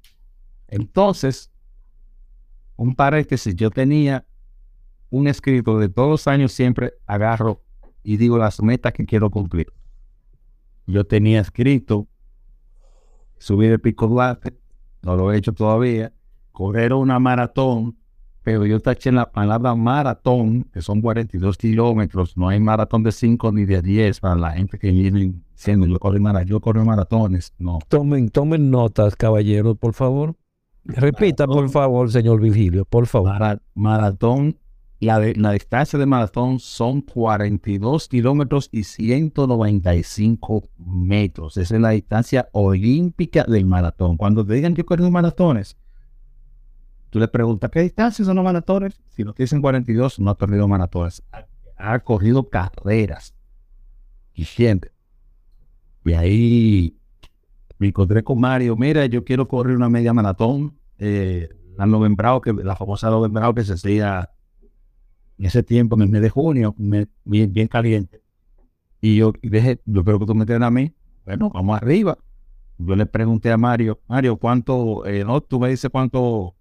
[0.67, 1.49] entonces,
[2.75, 4.25] un paréntesis, yo tenía
[5.09, 7.62] un escrito de todos los años, siempre agarro
[8.03, 9.67] y digo las metas que quiero cumplir.
[10.85, 12.07] Yo tenía escrito
[13.37, 14.57] subir el pico Duarte,
[15.01, 16.13] no lo he hecho todavía,
[16.51, 17.97] correr una maratón,
[18.41, 23.11] pero yo taché en la palabra maratón, que son 42 kilómetros, no hay maratón de
[23.11, 27.53] 5 ni de 10 para la gente que viene diciendo yo corro, yo corro maratones,
[27.57, 27.79] no.
[27.87, 30.35] Tomen, tomen notas, caballeros, por favor.
[30.85, 33.61] Repita, por favor, señor Virgilio, por favor.
[33.73, 34.57] maratón
[35.05, 41.57] la, la, distancia de maratón son 42 kilómetros y 195 metros.
[41.57, 44.17] Esa es la distancia olímpica del maratón.
[44.17, 45.77] Cuando te digan que corrido maratones,
[47.09, 49.01] tú le preguntas, ¿qué distancia son los maratones?
[49.09, 51.23] Si no te dicen 42, no ha corrido maratones.
[51.77, 53.35] Ha, corrido carreras.
[54.33, 54.91] Y siempre.
[56.05, 56.97] Y ahí
[57.77, 58.75] me encontré con Mario.
[58.75, 60.77] Mira, yo quiero correr una media maratón.
[60.97, 64.29] Eh, la Novembrado, que la famosa Novembrado que se hacía
[65.43, 68.21] en ese tiempo, en el mes de junio, bien, bien caliente.
[69.01, 70.93] Y yo dije, yo creo que tú me entiendes a mí.
[71.25, 72.17] Bueno, vamos arriba.
[72.77, 76.55] Yo le pregunté a Mario, Mario, ¿cuánto, eh, no, tú me dices cuánto,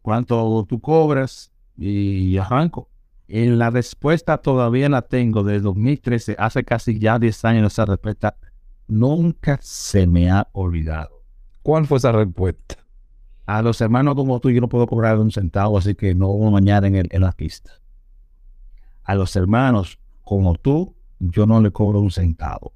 [0.00, 1.52] cuánto tú cobras?
[1.76, 2.88] Y arranco.
[3.26, 8.36] En la respuesta todavía la tengo desde 2013, hace casi ya 10 años esa respuesta.
[8.86, 11.20] Nunca se me ha olvidado.
[11.62, 12.76] ¿Cuál fue esa respuesta?
[13.46, 16.52] A los hermanos como tú yo no puedo cobrar un centavo, así que no vamos
[16.52, 17.70] mañana en, el, en la pista.
[19.04, 22.72] A los hermanos como tú, yo no le cobro un centavo.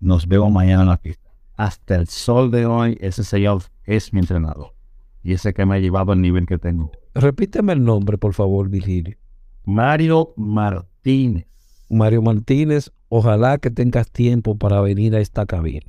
[0.00, 1.30] Nos vemos mañana en la pista.
[1.56, 4.74] Hasta el sol de hoy, ese señor es mi entrenador.
[5.22, 6.90] Y ese que me ha llevado al nivel que tengo.
[7.14, 9.16] Repíteme el nombre, por favor, Virgilio.
[9.64, 11.46] Mario Martínez.
[11.90, 15.86] Mario Martínez, ojalá que tengas tiempo para venir a esta cabina.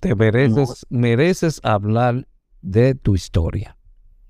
[0.00, 2.26] Te mereces, mereces hablar
[2.62, 3.76] de tu historia.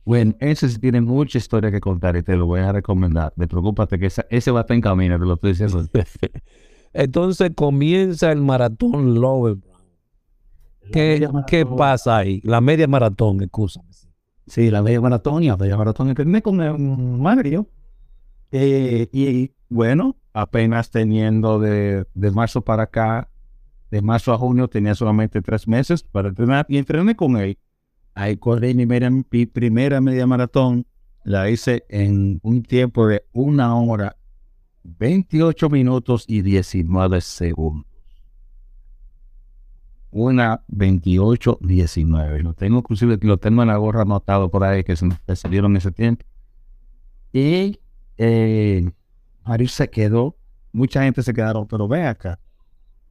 [0.04, 3.32] Bueno, ese sí tiene mucha historia que contar y te lo voy a recomendar.
[3.36, 5.84] Me preocúpate que ese va a estar en camino, te lo estoy diciendo.
[6.92, 9.58] Entonces comienza el maratón Lowe.
[10.92, 12.40] ¿Qué, ¿Qué pasa ahí?
[12.42, 13.80] La media maratón, excusa.
[14.46, 16.08] Sí, la media maratón y la media maratón.
[16.08, 17.68] Entrené con un Mario.
[18.50, 23.30] Eh, y bueno, apenas teniendo de, de marzo para acá,
[23.92, 27.56] de marzo a junio, tenía solamente tres meses para entrenar y entrené con él.
[28.14, 28.86] Ahí corrí mi,
[29.46, 30.86] primera media maratón,
[31.24, 34.16] la hice en un tiempo de una hora,
[34.82, 37.86] 28 minutos y 19 segundos.
[40.10, 42.42] Una 28, 19.
[42.42, 45.92] Lo tengo inclusive, lo tengo en la gorra anotado por ahí que se salieron ese
[45.92, 46.26] tiempo.
[47.32, 47.78] Y
[48.18, 48.90] eh,
[49.68, 50.36] se quedó,
[50.72, 52.40] mucha gente se quedaron, pero ve acá.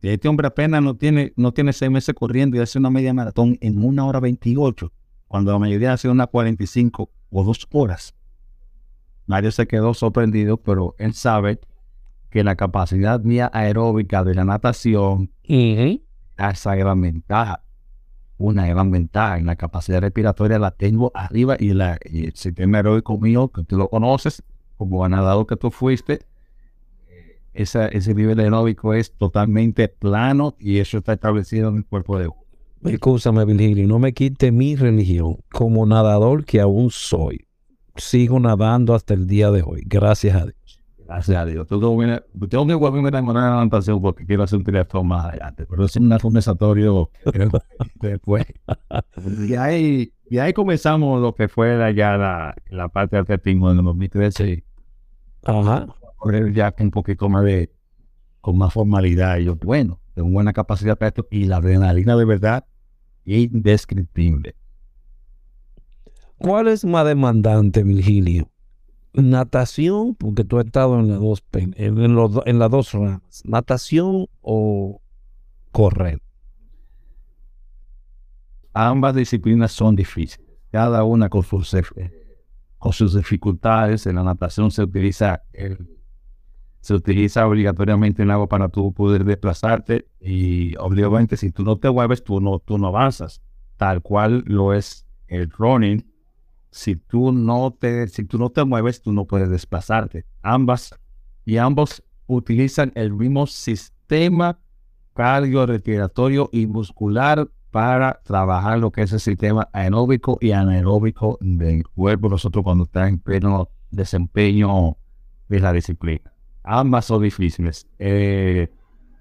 [0.02, 3.58] Este hombre apenas no tiene, no tiene seis meses corriendo y hace una media maratón
[3.62, 4.91] en una hora 28,
[5.28, 8.16] cuando la mayoría hace una 45 o dos horas.
[9.26, 11.60] Mario se quedó sorprendido, pero él sabe
[12.30, 15.32] que la capacidad mía aeróbica de la natación
[16.38, 17.64] esa gran ventaja.
[18.38, 23.18] Una gran ventaja en la capacidad respiratoria la tengo arriba y, la, el sistema aeróbico
[23.18, 24.43] mío, que tú lo conoces,
[24.78, 26.22] como nadador que tú fuiste,
[27.54, 32.28] esa, ese nivel aeróbico es totalmente plano y eso está establecido en el cuerpo de
[32.28, 32.39] uno.
[32.84, 37.45] Escúchame, Virgilio, no me quite mi religión como nadador que aún soy.
[37.95, 40.80] Sigo nadando hasta el día de hoy, gracias a Dios.
[41.10, 41.68] Gracias a Dios.
[41.68, 45.66] Tengo que volverme a enamorar de la natación porque quiero hacer un triatlón más adelante.
[45.68, 47.10] Pero es un conversatorio
[47.95, 48.45] después.
[49.47, 53.80] y, ahí, y ahí comenzamos lo que fue ya la, la parte de atletismo en
[53.80, 54.64] el 2013.
[55.45, 55.88] Ajá.
[56.20, 57.74] Correr ya un poquito más de,
[58.42, 59.38] con más formalidad.
[59.40, 61.28] Y yo, bueno, tengo buena capacidad para esto.
[61.32, 62.66] Y la adrenalina de verdad,
[63.26, 64.56] indescriptible.
[66.38, 68.50] ¿Cuál es más demandante, Virgilio?
[69.14, 75.02] natación, porque tú has estado en, las dos, en, en las dos ramas, natación o
[75.72, 76.22] correr.
[78.74, 81.76] Ambas disciplinas son difíciles, cada una con sus,
[82.78, 84.06] con sus dificultades.
[84.06, 85.42] En la natación se utiliza
[86.82, 91.90] se utiliza obligatoriamente el agua para tú poder desplazarte y obviamente si tú no te
[91.90, 93.42] mueves tú no, tú no avanzas,
[93.78, 96.10] tal cual lo es el running
[96.72, 100.26] si tú no te, si tú no te mueves, tú no puedes desplazarte.
[100.42, 100.98] Ambas
[101.46, 104.60] y ambos utilizan el mismo sistema
[105.16, 112.30] cardiorrespiratorio y muscular para trabajar lo que es el sistema aeróbico y anaeróbico del cuerpo
[112.30, 114.98] nosotros cuando está en pleno desempeño
[115.48, 116.32] de la disciplina.
[116.72, 117.88] Ambas son difíciles.
[117.98, 118.70] Eh,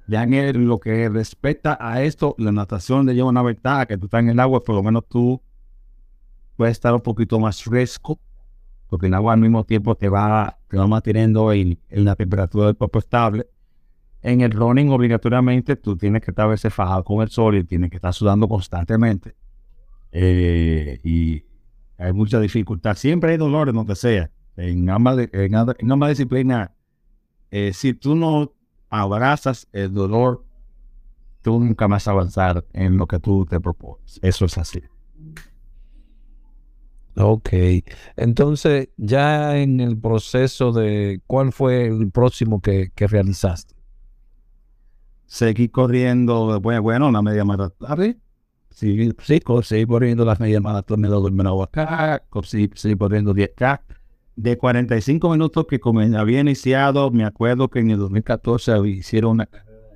[0.07, 4.05] ya en lo que respecta a esto, la natación le lleva una ventaja que tú
[4.05, 5.41] estás en el agua, por lo menos tú
[6.57, 8.21] puede estar un poquito más fresco,
[8.91, 12.77] porque el agua al mismo tiempo te va, te va manteniendo en, la temperatura del
[12.77, 13.47] cuerpo estable.
[14.21, 17.65] En el running, obligatoriamente, tú tienes que estar a veces fajado con el sol y
[17.65, 19.35] tienes que estar sudando constantemente.
[20.13, 21.43] Eh, y
[21.97, 22.95] hay mucha dificultad.
[22.95, 24.31] Siempre hay dolor en donde sea.
[24.55, 26.73] En ambas, en, en disciplinas,
[27.51, 28.53] eh, si tú no
[28.91, 30.45] abrazas el dolor,
[31.43, 34.19] tú nunca vas a avanzar en lo que tú te propones.
[34.23, 34.83] Eso es así.
[37.21, 37.49] Ok,
[38.17, 43.75] entonces ya en el proceso de cuál fue el próximo que, realizaste.
[45.27, 48.21] Seguí corriendo, bueno, bueno una media maratón.
[48.71, 51.17] Sí, sí, seguí corriendo las medias maratones de
[51.65, 53.81] acá, sí, seguí corriendo 10K.
[54.39, 55.81] De 45 minutos que
[56.15, 59.91] había iniciado, me acuerdo que en el 2014 hicieron una carrera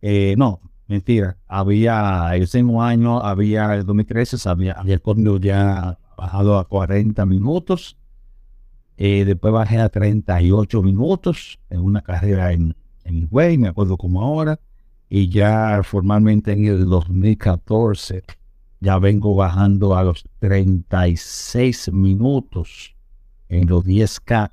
[0.00, 5.02] Eh, no, Mentira, había el mismo año, había el 2013, había, había el
[5.38, 7.98] ya bajado a 40 minutos.
[8.96, 12.74] Eh, después bajé a 38 minutos en una carrera en,
[13.04, 14.58] en Way, me acuerdo como ahora.
[15.10, 18.22] Y ya formalmente en el 2014
[18.80, 22.93] ya vengo bajando a los 36 minutos
[23.60, 24.52] en los 10K.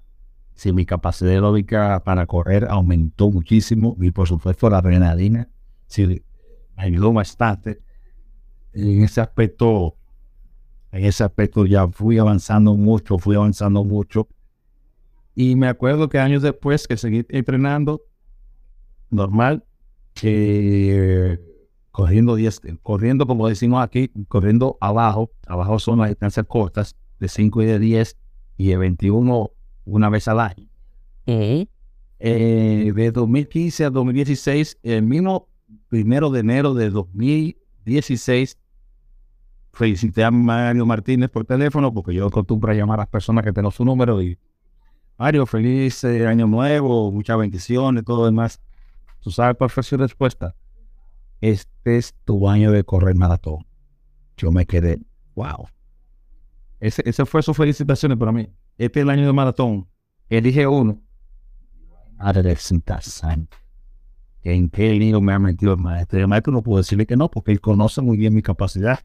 [0.53, 5.49] Si mi capacidad aeróbica para correr aumentó muchísimo y por supuesto la adrenalina
[5.91, 6.23] sí,
[6.77, 7.81] me ayudó bastante.
[8.73, 9.95] En ese aspecto,
[10.91, 14.27] en ese aspecto ya fui avanzando mucho, fui avanzando mucho.
[15.35, 18.01] Y me acuerdo que años después que seguí entrenando,
[19.09, 19.65] normal,
[21.91, 22.37] corriendo,
[22.81, 27.79] corriendo, como decimos aquí, corriendo abajo, abajo son las distancias cortas, de 5 y de
[27.79, 28.17] 10
[28.61, 29.51] y de 21
[29.85, 30.67] una vez al año.
[31.25, 35.47] Eh, de 2015 a 2016, el mismo
[35.87, 38.59] primero de enero de 2016,
[39.73, 43.51] felicité a Mario Martínez por teléfono porque yo acostumbro a llamar a las personas que
[43.51, 44.37] tengo su número y
[45.17, 48.61] Mario, feliz eh, año nuevo, muchas bendiciones, todo demás.
[49.21, 50.55] ¿Tú sabes cuál fue su respuesta?
[51.41, 53.65] Este es tu año de correr maratón.
[54.37, 54.99] Yo me quedé,
[55.33, 55.67] wow.
[56.81, 58.49] Ese, ese fue su felicitaciones para mí.
[58.75, 59.87] Este es el año de maratón.
[60.27, 60.99] Elige uno.
[62.17, 63.55] Madre Santo.
[64.43, 66.19] ¿En qué lío me ha metido el maestro?
[66.19, 68.99] El maestro no puedo decirle que no, porque él conoce muy bien mi capacidad.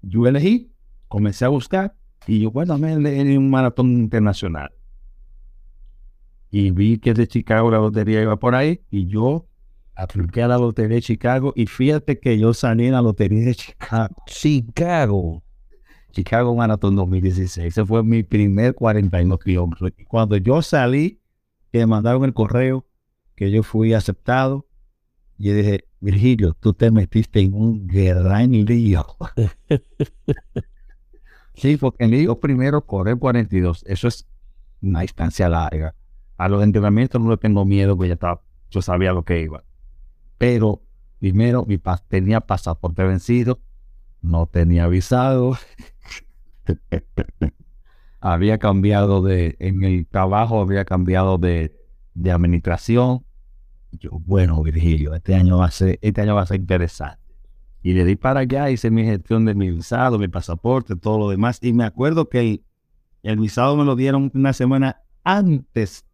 [0.00, 0.72] Yo elegí,
[1.08, 1.94] comencé a buscar,
[2.26, 4.72] y yo, bueno, me en un maratón internacional.
[6.50, 9.46] Y vi que de Chicago la lotería iba por ahí, y yo
[9.94, 13.54] apliqué a la lotería de Chicago, y fíjate que yo salí en la lotería de
[13.54, 14.16] Chicago.
[14.26, 15.43] Chicago.
[16.14, 17.66] Chicago Maratón 2016.
[17.66, 19.90] Ese fue mi primer 42 kilómetros.
[20.08, 21.20] Cuando yo salí,
[21.72, 22.86] que me mandaron el correo,
[23.34, 24.66] que yo fui aceptado,
[25.36, 29.04] y dije, Virgilio, tú te metiste en un gran lío.
[31.54, 34.26] sí, porque el lío primero correr 42, eso es
[34.80, 35.96] una distancia larga.
[36.36, 39.64] A los entrenamientos no le tengo miedo, porque ya estaba, yo sabía lo que iba.
[40.38, 40.82] Pero
[41.18, 43.60] primero mi tenía pasaporte vencido,
[44.22, 45.58] no tenía visado.
[48.20, 51.76] Había cambiado de, en el trabajo había cambiado de,
[52.14, 53.24] de administración.
[53.92, 57.22] Yo, bueno, Virgilio, este año va a ser, este año va a ser interesante.
[57.82, 61.28] Y le di para allá, hice mi gestión de mi visado, mi pasaporte, todo lo
[61.28, 61.58] demás.
[61.60, 62.62] Y me acuerdo que
[63.22, 66.06] el, visado me lo dieron una semana antes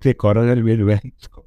[0.00, 1.46] de correr el México.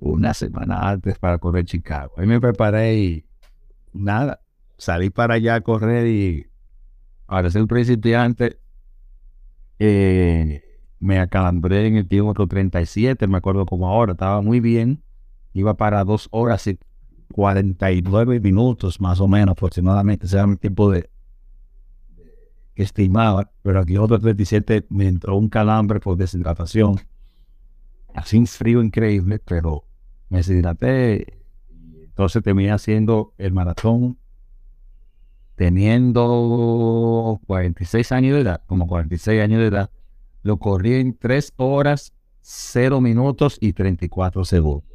[0.00, 2.14] Una semana antes para correr Chicago.
[2.16, 3.24] Ahí me preparé y
[3.92, 4.40] nada,
[4.78, 6.47] salí para allá a correr y
[7.28, 8.58] para ser principiante,
[9.78, 10.62] eh,
[10.98, 15.02] me acalambré en el kilómetro 37, me acuerdo como ahora, estaba muy bien,
[15.52, 16.78] iba para dos horas y
[17.34, 21.10] 49 minutos más o menos aproximadamente, ese era mi tiempo de
[22.74, 26.98] que estimaba, pero aquí otro 37 me entró un calambre por deshidratación,
[28.14, 29.84] así un frío increíble, pero
[30.30, 31.42] me deshidraté,
[32.04, 34.16] entonces terminé haciendo el maratón
[35.58, 39.90] teniendo 46 años de edad, como 46 años de edad,
[40.44, 44.88] lo corrí en 3 horas, 0 minutos y 34 segundos.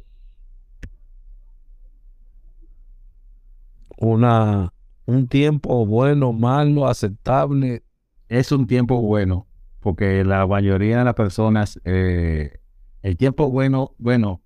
[3.98, 4.72] Una,
[5.04, 7.82] un tiempo bueno, malo, aceptable.
[8.30, 9.46] Es un tiempo bueno,
[9.80, 12.58] porque la mayoría de las personas, eh,
[13.02, 14.40] el tiempo bueno, bueno,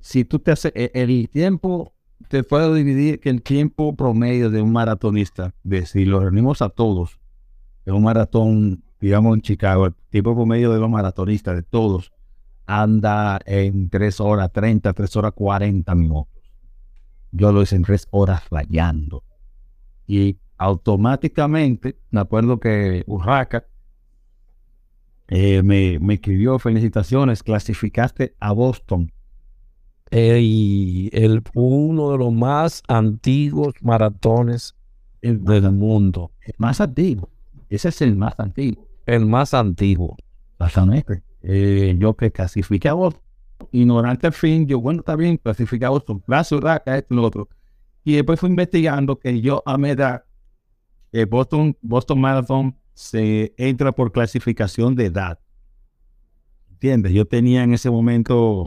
[0.00, 1.93] si tú te haces, e, el tiempo,
[2.28, 6.68] te puedo dividir que el tiempo promedio de un maratonista, de si lo reunimos a
[6.68, 7.18] todos,
[7.84, 12.10] de un maratón digamos en Chicago, el tipo promedio de los maratonistas, de todos,
[12.64, 16.42] anda en 3 horas 30, 3 horas 40 minutos.
[17.30, 19.22] Yo lo hice en 3 horas rayando.
[20.06, 23.66] Y automáticamente, me acuerdo que Urraca
[25.28, 29.12] eh, me, me escribió felicitaciones, clasificaste a Boston.
[30.10, 34.74] Y el, uno de los más antiguos maratones
[35.20, 36.30] del mundo.
[36.40, 37.30] El más antiguo.
[37.68, 40.16] Ese es el más antiguo el más antiguo.
[40.52, 41.22] Exactamente.
[41.42, 43.22] Eh, yo que clasifiqué a Boston,
[43.70, 47.48] ignorante al fin, yo, bueno, está bien, clasifiqué a Boston, la ciudad, esto, lo otro.
[48.02, 50.24] Y después fui investigando que yo a mi edad,
[51.12, 55.38] eh, Boston, Boston Marathon se entra por clasificación de edad.
[56.70, 57.12] ¿Entiendes?
[57.12, 58.66] Yo tenía en ese momento,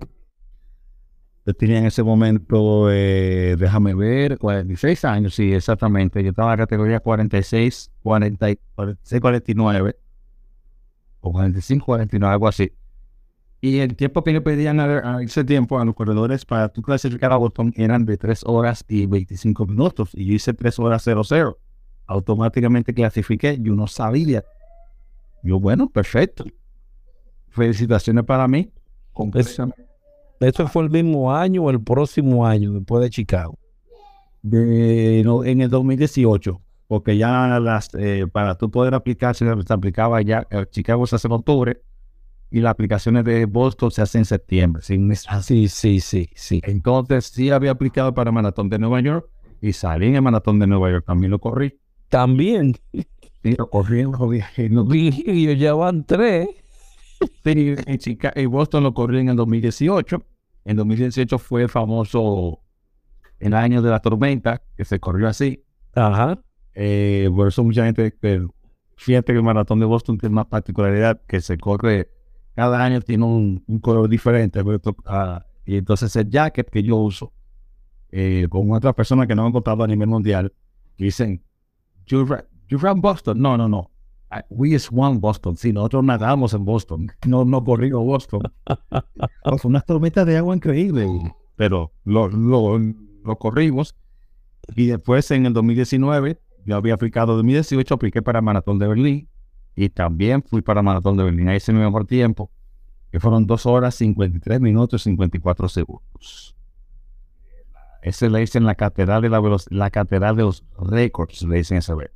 [1.47, 6.21] yo tenía en ese momento, eh, déjame ver, 46 años, sí, exactamente.
[6.21, 9.97] Yo estaba en la categoría 46, 40, 46, 49
[11.21, 12.73] o 45, 49, algo así.
[13.61, 17.31] Y el tiempo que yo pedían a, ese tiempo a los corredores para tu clasificar
[17.31, 20.09] a Boston eran de 3 horas y 25 minutos.
[20.15, 21.57] Y yo hice 3 horas 00.
[22.07, 23.57] Automáticamente clasifiqué.
[23.61, 24.43] Yo no sabía.
[25.43, 26.43] Yo, bueno, perfecto.
[27.47, 28.69] Felicitaciones para mí.
[30.39, 33.57] ¿Esto fue el mismo año o el próximo año después de Chicago?
[34.41, 40.47] De, en el 2018 porque ya las, eh, para tú poder aplicar, se, aplicaba ya,
[40.49, 41.81] eh, Chicago se hace en octubre
[42.49, 44.81] y las aplicaciones de Boston se hacen en septiembre.
[45.27, 46.61] Ah, sí, sí, sí, sí.
[46.63, 49.27] Entonces sí había aplicado para el maratón de Nueva York
[49.61, 51.77] y salí en el maratón de Nueva York, también lo corrí.
[52.07, 52.75] También.
[53.43, 56.47] Sí, lo corrí, lo Y ya van tres.
[57.43, 60.23] Sí, en, Chicago, en Boston lo corrí en el 2018.
[60.65, 62.61] En 2018 fue el famoso,
[63.39, 65.63] el año de la tormenta, que se corrió así.
[65.95, 66.39] Ajá.
[66.73, 68.53] Eh, por eso mucha gente, pero
[68.97, 72.09] fíjate que el maratón de Boston tiene más particularidad que se corre,
[72.53, 74.61] cada año tiene un, color diferente.
[75.05, 77.31] Ah, y entonces el jacket que yo uso
[78.11, 80.53] eh, con otra persona que no han contado a nivel mundial,
[80.97, 81.43] dicen,
[82.07, 83.39] you, ran Boston.
[83.39, 83.91] No, no, no.
[84.49, 85.55] We just won Boston.
[85.55, 87.11] Sí, nosotros nadamos en Boston.
[87.25, 88.41] No, no corrimos Boston.
[89.43, 91.07] Fue una tormenta de agua increíble,
[91.55, 93.95] pero lo, lo, lo corrimos.
[94.75, 99.29] Y después en el 2019, yo había aplicado 2018, apliqué para Maratón de Berlín
[99.75, 101.47] y también fui para Maratón de Berlín.
[101.47, 102.51] Ahí hice mi mejor tiempo,
[103.11, 106.55] que fueron 2 horas 53 minutos y 54 segundos.
[108.01, 111.93] Ese le dicen la catedral de la, la catedral de los récords, le dicen ese
[111.93, 112.11] vez.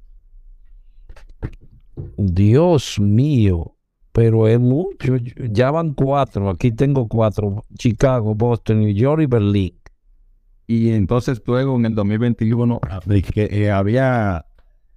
[2.25, 3.75] Dios mío,
[4.11, 5.17] pero es mucho.
[5.49, 6.49] Ya van cuatro.
[6.49, 9.81] Aquí tengo cuatro: Chicago, Boston, New York y Berlín.
[10.67, 12.79] Y entonces luego en el 2021
[13.33, 14.45] que eh, había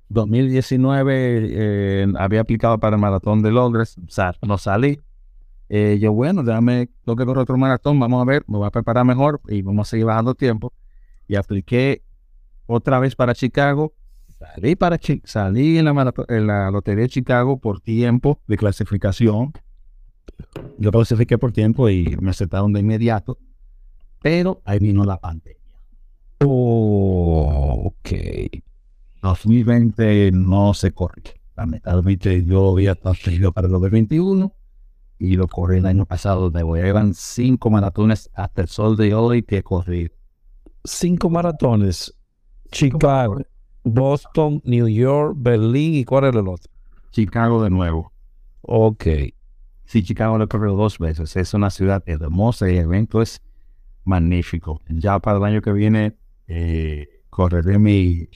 [0.08, 3.96] 2019 eh, había aplicado para el maratón de Londres,
[4.42, 5.00] no salí.
[5.68, 8.70] Eh, yo, bueno, déjame, tengo que correr otro maratón, vamos a ver, me voy a
[8.70, 10.72] preparar mejor y vamos a seguir bajando tiempo.
[11.26, 12.02] Y apliqué
[12.66, 13.94] otra vez para Chicago.
[14.52, 19.52] Salí, para, salí en la, en la Lotería de Chicago por tiempo de clasificación.
[20.78, 23.38] Yo clasifiqué por tiempo y me aceptaron de inmediato.
[24.22, 25.60] Pero ahí vino la pandemia.
[26.44, 28.10] Oh, ok.
[29.22, 31.32] 2020 no se corrió.
[31.56, 34.52] Lamentablemente yo había transferido para el 2021
[35.18, 36.50] y lo corrí el año pasado.
[36.50, 40.10] Me voy llevan cinco maratones hasta el sol de hoy que corrí.
[40.84, 42.14] Cinco maratones.
[42.70, 43.38] Chicago,
[43.84, 46.72] Boston, New York, Berlín y ¿cuál era el otro?
[47.10, 48.12] Chicago de nuevo.
[48.62, 49.06] Ok.
[49.84, 51.36] Sí, Chicago lo he corrido dos veces.
[51.36, 53.42] Es una ciudad hermosa y el evento es
[54.04, 54.80] magnífico.
[54.88, 56.16] Ya para el año que viene
[56.48, 58.28] eh, correré mi,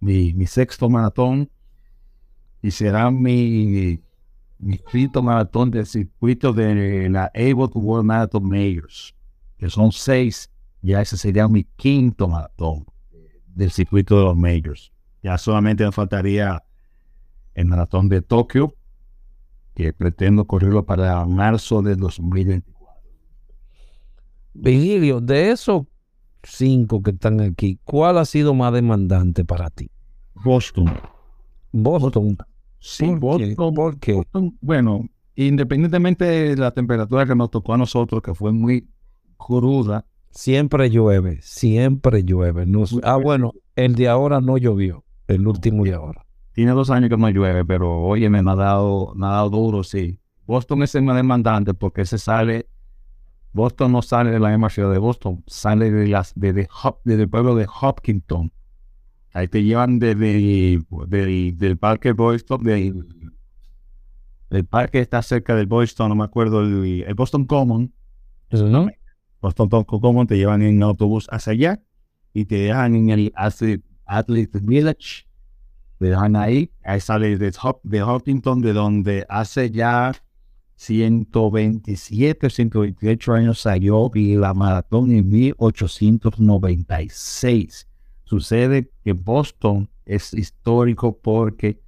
[0.00, 1.50] mi, sexto maratón
[2.60, 4.00] y será mi,
[4.58, 9.14] mi quinto maratón del circuito de la Able to World Marathon Majors,
[9.56, 10.50] que son seis.
[10.82, 12.84] Ya ese sería mi quinto maratón
[13.54, 14.92] del circuito de los Majors.
[15.22, 16.62] Ya solamente me faltaría
[17.54, 18.74] el maratón de Tokio,
[19.74, 22.74] que pretendo correrlo para marzo de 2024.
[24.54, 25.82] Vigilio, de esos
[26.42, 29.90] cinco que están aquí, ¿cuál ha sido más demandante para ti?
[30.34, 30.92] Boston.
[31.72, 32.36] Boston.
[32.78, 33.74] Sí, Boston.
[33.74, 34.22] ¿Por qué?
[34.60, 38.86] bueno, independientemente de la temperatura que nos tocó a nosotros, que fue muy
[39.36, 40.04] cruda.
[40.34, 42.66] Siempre llueve, siempre llueve.
[43.04, 46.26] ah, bueno, el de ahora no llovió, el último de ahora.
[46.52, 49.82] Tiene dos años que no llueve, pero oye, me ha dado, me ha dado duro,
[49.82, 50.18] sí.
[50.46, 52.66] Boston es el más demandante porque se sale
[53.54, 56.52] Boston no sale de la misma ciudad de Boston, sale de las, de,
[57.04, 58.52] del pueblo de Hopkinton.
[59.32, 60.80] Ahí te llevan desde,
[61.52, 63.06] del parque Boston, del,
[64.50, 67.92] del parque está cerca del Boston, no me acuerdo, el, Boston Common.
[68.50, 68.68] ¿Eso
[69.44, 69.66] no?
[69.66, 71.80] Boston Common te llevan en autobús hacia allá
[72.32, 73.32] y te dejan en el
[74.06, 75.26] Athlete Village.
[75.98, 80.12] Te dejan ahí, ahí sale de, de Hopkinton, de donde hace ya
[80.76, 87.86] 127, 128 años salió y la maratón en 1896.
[88.24, 91.80] Sucede que Boston es histórico porque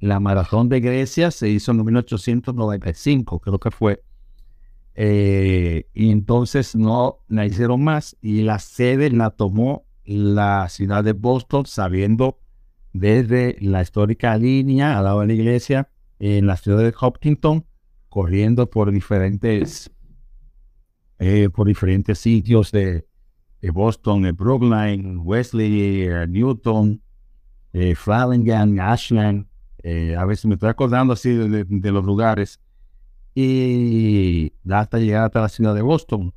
[0.00, 4.02] la maratón de Grecia se hizo en 1895, creo que fue.
[4.96, 11.12] Eh, y entonces no la hicieron más y la sede la tomó la ciudad de
[11.12, 12.38] Boston, sabiendo
[12.92, 17.66] desde la histórica línea al lado de la iglesia en la ciudad de Hopkinton
[18.14, 19.90] corriendo por diferentes,
[21.18, 23.04] eh, por diferentes sitios de,
[23.72, 27.02] Boston, Brookline, Wesley, Newton,
[27.72, 27.96] eh,
[28.80, 29.46] Ashland.
[29.82, 32.60] Eh, a veces me estoy acordando así de, los lugares.
[33.34, 36.32] Y hasta llegar hasta la ciudad de Boston.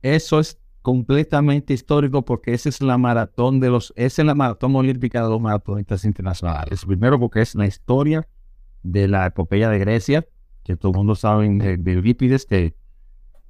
[0.00, 4.74] Eso es completamente histórico porque esa es la maratón de los, esa es la maratón
[4.74, 6.84] olímpica de los maratonistas internacionales.
[6.84, 8.26] Primero porque es la historia
[8.82, 10.26] de la epopeya de Grecia,
[10.64, 12.74] que todo el mundo sabe de, de que,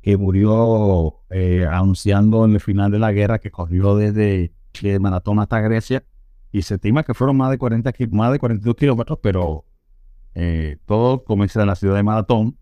[0.03, 4.53] que murió eh, anunciando en el final de la guerra que corrió desde
[4.83, 6.05] de Maratón hasta Grecia
[6.53, 9.65] y se estima que fueron más de 40 más de 42 kilómetros, pero
[10.35, 12.57] eh, todo comienza en la ciudad de Maratón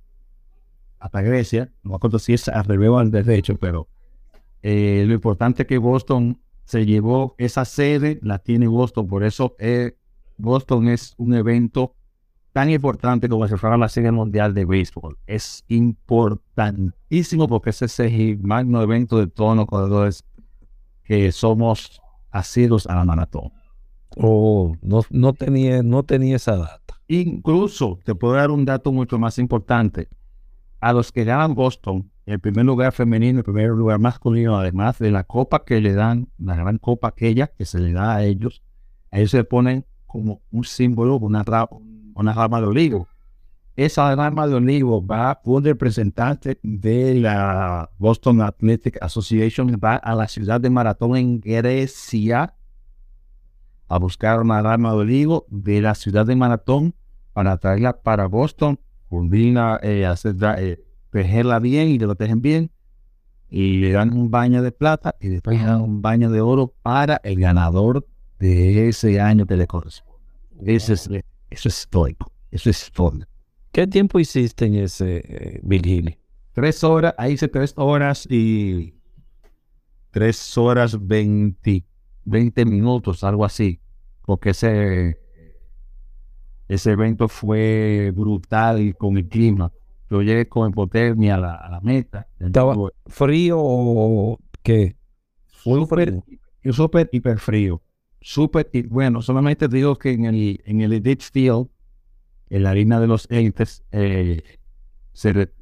[0.98, 1.72] hasta Grecia.
[1.82, 3.88] No me acuerdo si es al revés o al derecho, pero
[4.62, 9.54] eh, lo importante es que Boston se llevó esa sede, la tiene Boston, por eso
[10.36, 11.94] Boston es un evento
[12.56, 15.18] tan importante como si fuera la Serie Mundial de Béisbol.
[15.26, 20.24] Es importantísimo porque ese es el magno evento de todos los corredores
[21.04, 22.00] que somos
[22.30, 23.52] asidos a la maratón.
[24.16, 26.95] Oh, no, no, tenía, no tenía esa data.
[27.08, 30.08] Incluso te puedo dar un dato mucho más importante.
[30.80, 35.10] A los que ganan Boston, el primer lugar femenino, el primer lugar masculino, además de
[35.10, 38.62] la copa que le dan, la gran copa aquella que se le da a ellos,
[39.12, 41.44] ellos se ponen como un símbolo, una,
[42.14, 43.08] una rama de olivo.
[43.76, 50.26] Esa rama de olivo va un representante de la Boston Athletic Association, va a la
[50.26, 52.54] ciudad de Maratón en Grecia
[53.88, 56.94] a buscar una dama de olivo de la ciudad de Maratón
[57.32, 60.06] para traerla para Boston, fundirla, eh,
[60.58, 62.70] eh, tejerla bien y te lo tejen bien.
[63.48, 67.20] Y le dan un baño de plata y después dan un baño de oro para
[67.22, 68.04] el ganador
[68.40, 70.16] de ese año que le corresponde.
[70.64, 71.08] Eso es,
[71.50, 72.32] histórico.
[72.50, 73.26] Eso es histórico.
[73.70, 75.22] ¿Qué tiempo hiciste en ese
[75.62, 76.18] eh,
[76.52, 78.94] Tres horas, ahí hice tres horas y
[80.10, 81.95] tres horas veinticuatro
[82.26, 83.80] 20 minutos, algo así,
[84.22, 85.18] porque ese,
[86.68, 89.72] ese evento fue brutal con el clima.
[90.10, 92.28] Yo llegué con hipotermia a la, a la meta.
[92.38, 92.74] ¿Estaba
[93.06, 94.96] frío o qué?
[95.46, 96.22] Súper,
[96.70, 97.82] súper hiper frío.
[98.20, 101.68] Súper, bueno, solamente digo que en el, en el Edith Field,
[102.50, 104.42] en la harina de los élites, eh,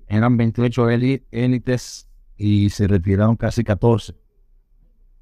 [0.09, 4.15] eran 28 élites y se retiraron casi 14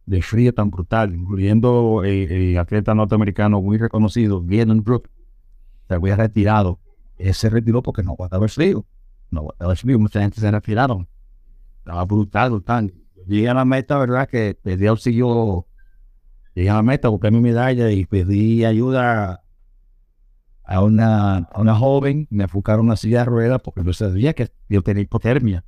[0.07, 5.09] de frío tan brutal, incluyendo el, atleta norteamericano muy reconocido, Gordon Brook,
[5.89, 6.81] se había retirado.
[7.19, 8.85] Él retiró porque no aguantaba el frío
[9.33, 9.49] no,
[9.99, 11.09] mucha gente se retiraron.
[11.79, 12.95] Estaba brutal, brutal.
[13.27, 14.29] Llegué a la meta, ¿verdad?
[14.29, 15.67] Que pedí auxilio.
[16.55, 19.43] Llegué a la meta, busqué mi medalla y pedí ayuda
[20.65, 22.29] a una, una joven.
[22.31, 25.65] Me enfocaron una silla de ruedas porque yo sabía que yo tenía hipotermia.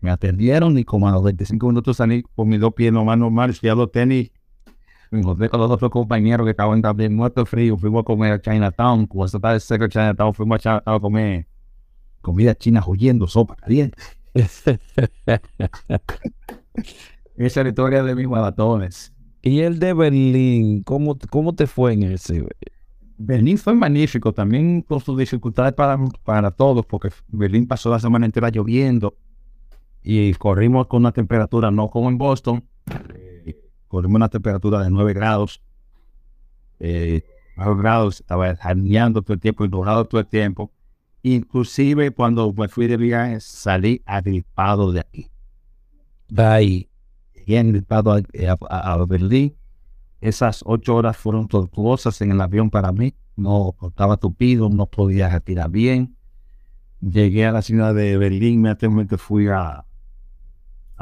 [0.00, 3.60] Me atendieron y como a los 25 minutos salí con mis dos pies nomás normales,
[3.60, 4.30] fui a los tenis.
[5.10, 7.76] Me encontré con los otros compañeros que estaban también muertos frío.
[7.76, 9.06] Fuimos a comer a Chinatown.
[9.06, 11.46] Cuando estaba cerca de Chinatown, fuimos a Chinatown a comer
[12.22, 13.98] comida china huyendo, sopa caliente.
[14.34, 14.80] Esa
[17.36, 19.12] es la historia de mis maratones.
[19.42, 20.82] ¿Y el de Berlín?
[20.84, 22.46] ¿Cómo, cómo te fue en ese?
[23.18, 28.24] Berlín fue magnífico, también con sus dificultades para, para todos, porque Berlín pasó la semana
[28.24, 29.16] entera lloviendo
[30.02, 32.64] y corrimos con una temperatura no como en Boston,
[33.14, 33.56] eh,
[33.88, 35.62] corrimos una temperatura de 9 grados.
[36.80, 37.22] Eh,
[37.56, 40.72] 9 grados, estaba janeando todo el tiempo dorado todo el tiempo.
[41.22, 45.30] Inclusive cuando me fui de viaje salí agripado de aquí.
[46.36, 46.88] Ahí.
[47.34, 48.16] Llegué agripado
[48.68, 49.54] a, Berlín.
[50.20, 53.14] Esas ocho horas fueron tortuosas en el avión para mí.
[53.36, 56.16] No estaba tupido, no podía retirar bien.
[57.00, 59.84] Llegué a la ciudad de Berlín, inmediatamente fui a,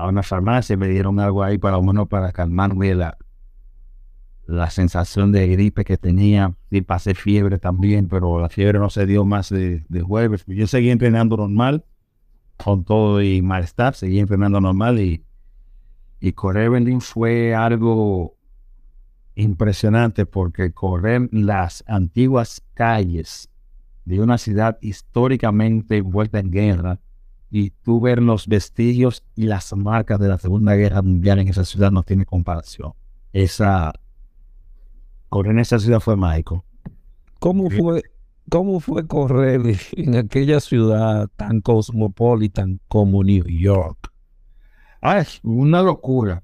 [0.01, 3.17] a una farmacia, me dieron algo ahí para menos para calmarme la,
[4.47, 9.07] la sensación de gripe que tenía y pasé fiebre también, pero la fiebre no se
[9.07, 10.45] dio más de, jueves.
[10.47, 11.85] Yo seguí entrenando normal,
[12.57, 15.25] con todo y malestar, seguí entrenando normal y,
[16.21, 16.71] y correr
[17.01, 18.37] fue algo
[19.37, 23.49] impresionante porque correr las antiguas calles
[24.05, 27.01] de una ciudad históricamente envuelta en guerra
[27.51, 31.65] y tú ver los vestigios y las marcas de la Segunda Guerra Mundial en esa
[31.65, 32.93] ciudad no tiene comparación.
[33.33, 33.93] Esa
[35.29, 36.65] correr en esa ciudad fue mágico.
[37.39, 38.03] ¿Cómo fue,
[38.51, 44.13] ¿Cómo fue correr en aquella ciudad tan cosmopolitan como New York?
[45.03, 46.43] Ah, una locura.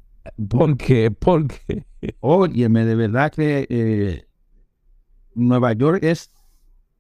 [0.49, 1.11] ¿Por qué?
[1.11, 1.85] ¿Por qué?
[2.21, 4.27] Óyeme, de verdad que eh,
[5.35, 6.31] Nueva York es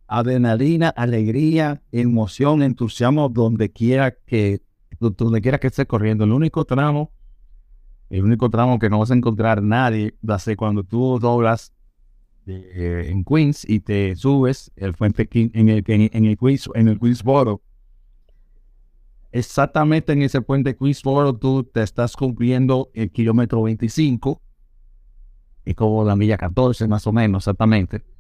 [0.07, 4.62] adrenalina, alegría, emoción, entusiasmo donde quiera que
[4.98, 6.24] donde quiera que esté corriendo.
[6.24, 7.12] El único tramo,
[8.09, 11.72] el único tramo que no vas a encontrar nadie va a ser cuando tú doblas
[12.46, 16.98] eh, en Queens y te subes el puente en el, en, el Queens, en el
[16.98, 17.61] Queensboro.
[19.32, 24.40] Exactamente en ese puente Queensboro tú te estás cumpliendo el kilómetro 25
[25.66, 28.15] y como la milla 14 más o menos exactamente.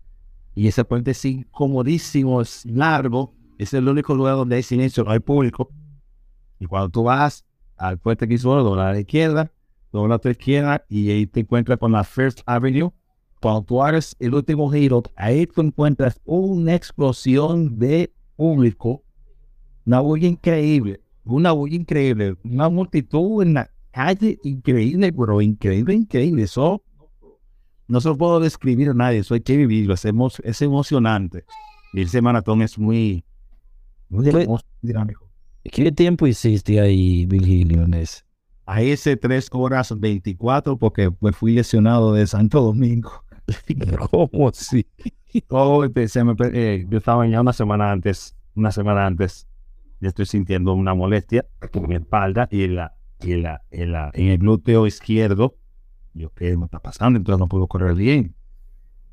[0.56, 5.12] Y ese puente es incomodísimo, es largo, es el único lugar donde hay silencio, no
[5.12, 5.70] hay público.
[6.58, 7.46] Y cuando tú vas
[7.76, 9.52] al puente Queensboro, dobla a la izquierda,
[9.92, 12.92] dobla a la izquierda y ahí te encuentras con la First Avenue
[13.40, 19.02] cuando tú hagas el último giro, ahí tú encuentras una explosión de público,
[19.84, 26.42] una bulla increíble, una bulla increíble, una multitud en la calle increíble, pero increíble, increíble.
[26.42, 26.82] Eso
[27.88, 30.04] no se lo puedo describir a nadie, eso hay que vivirlo, es,
[30.42, 31.44] es emocionante.
[31.92, 33.24] Y ese maratón es muy,
[34.08, 34.30] muy
[34.82, 35.26] dinámico.
[35.64, 37.86] ¿Qué tiempo hiciste ahí, Virgilio,
[38.66, 43.24] Ahí hice 3 horas 24 porque pues, fui lesionado de Santo Domingo.
[44.10, 44.86] ¿Cómo así?
[45.48, 49.46] Oh, eh, yo estaba ya una semana antes, una semana antes.
[50.00, 53.92] yo estoy sintiendo una molestia en mi espalda y en, la, y en, la, en,
[53.92, 55.54] la, en el glúteo izquierdo.
[56.16, 57.18] Yo, ¿qué me está pasando?
[57.18, 58.34] Entonces no puedo correr bien.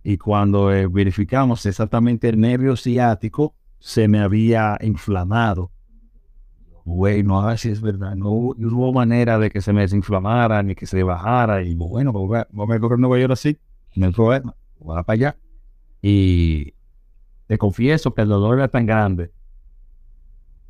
[0.03, 5.71] Y cuando eh, verificamos exactamente el nervio ciático, se me había inflamado.
[6.85, 8.15] Güey, no, a si es verdad.
[8.15, 11.63] No, no hubo manera de que se me desinflamara ni que se bajara.
[11.63, 13.57] Y bueno, pues voy a, a correr Nueva York así.
[13.95, 14.55] No hay problema.
[14.79, 15.37] Voy para allá.
[16.01, 16.73] Y
[17.47, 19.31] te confieso que el dolor era tan grande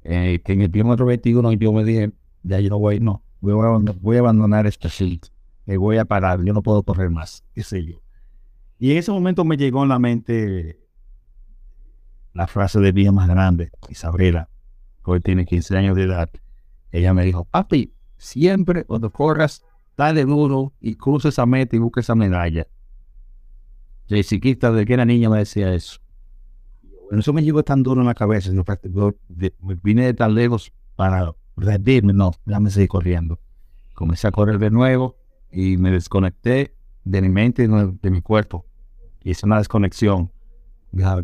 [0.04, 2.12] eh, que en el kilómetro 21 yo me dije,
[2.44, 5.32] ya yo no voy, no, voy a, voy a abandonar este sitio,
[5.66, 8.02] me voy a parar, yo no puedo correr más, qué sé yo.
[8.80, 10.80] Y en ese momento me llegó en la mente
[12.34, 14.50] la frase de vida más grande, Isabela,
[15.06, 16.30] que hoy tiene 15 años de edad.
[16.92, 19.64] Ella me dijo, papi, siempre cuando corras,
[19.96, 22.68] dale duro y cruza esa meta y busca esa medalla.
[24.10, 26.00] De chiquita, desde que era niña me decía eso.
[27.12, 28.52] Eso me llegó tan duro en la cabeza.
[28.52, 29.54] De-
[29.84, 32.12] vine de tan lejos para rendirme.
[32.14, 33.40] No, déjame seguir corriendo.
[33.94, 35.16] Comencé a correr de nuevo
[35.54, 38.66] y me desconecté de mi mente y de, mi cuerpo.
[39.24, 40.32] Hice una desconexión.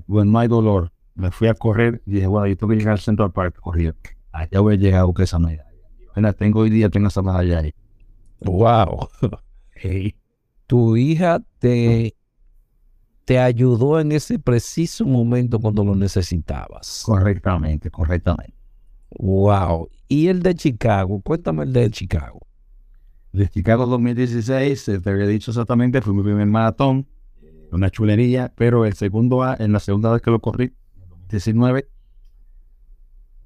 [0.07, 0.91] Bueno, no hay dolor.
[1.15, 3.59] Me fui a correr y dije, bueno, yo tengo que llegar al centro del parque
[3.59, 3.97] corriendo.
[4.31, 5.65] Allá voy a llegar a buscar esa medalla.
[6.13, 7.73] Bueno, tengo hoy día, tengo esa medalla ahí.
[8.41, 9.09] Wow.
[9.71, 10.15] Hey,
[10.67, 12.15] Tu hija te,
[13.25, 17.01] te ayudó en ese preciso momento cuando lo necesitabas.
[17.03, 18.53] correctamente, correctamente.
[19.17, 19.89] Wow.
[20.07, 22.39] Y el de Chicago, cuéntame el de Chicago.
[23.31, 27.07] De Chicago 2016, eh, te había dicho exactamente, fue mi primer maratón,
[27.71, 31.87] una chulería, pero el segundo, a- en la segunda vez que lo corrí, en 2019,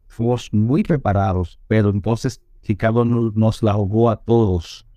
[0.07, 4.87] fuimos muy preparados, pero entonces Chicago no- nos la jugó a todos.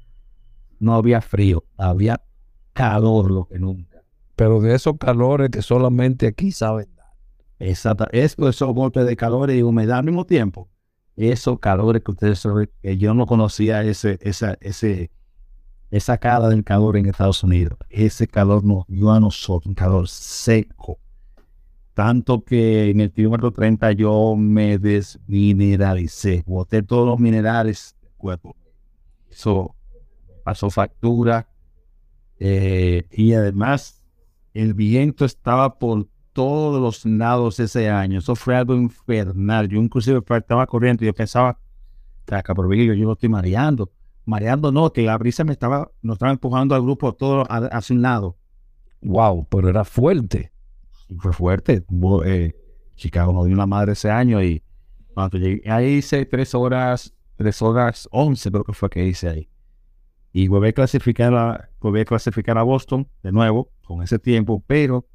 [0.78, 2.22] No había frío, había
[2.72, 4.02] calor lo que nunca.
[4.36, 7.06] Pero de esos calores que solamente aquí saben dar.
[7.58, 10.68] Exacto, es esos golpes de calor y humedad al mismo tiempo.
[11.16, 15.10] Esos calores que ustedes saben, que yo no conocía ese, esa, ese,
[15.90, 17.78] esa cara del calor en Estados Unidos.
[17.88, 20.98] Ese calor nos dio a nosotros, un calor seco.
[21.94, 28.54] Tanto que en el kilómetro 30 yo me desmineralicé, boté todos los minerales del cuerpo.
[29.30, 29.74] Eso
[30.44, 31.48] pasó factura.
[32.38, 34.02] eh, y además,
[34.52, 36.06] el viento estaba por
[36.36, 38.18] todos los lados ese año.
[38.18, 39.68] Eso fue algo infernal.
[39.68, 41.58] Yo inclusive estaba corriendo y yo pensaba,
[42.26, 43.90] "Taca, Vicky, yo, yo lo estoy mareando.
[44.26, 47.96] Mareando no, que la brisa me estaba, nos estaba empujando al grupo todo a- hacia
[47.96, 48.36] un lado.
[49.00, 50.52] Wow, pero era fuerte.
[51.18, 51.82] Fue fuerte.
[52.26, 52.54] Eh,
[52.96, 54.62] Chicago nos dio una madre ese año y
[55.14, 59.48] cuando llegué ahí hice tres horas, tres horas once creo que fue que hice ahí.
[60.34, 64.62] Y volví a clasificar a, volví a clasificar a Boston de nuevo con ese tiempo,
[64.66, 65.06] pero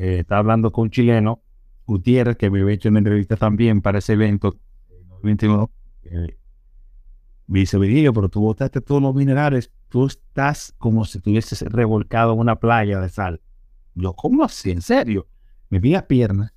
[0.00, 1.42] eh, estaba hablando con un chileno,
[1.86, 4.56] Gutiérrez, que me había hecho una entrevista también para ese evento,
[4.88, 5.70] eh, 21.
[6.04, 6.38] eh,
[7.46, 12.32] me dice, Virgilio, pero tú botaste todos los minerales, tú estás como si tuvieses revolcado
[12.32, 13.42] en una playa de sal.
[13.94, 14.70] Yo, ¿cómo así?
[14.70, 15.26] ¿En serio?
[15.68, 16.54] Me vi las piernas,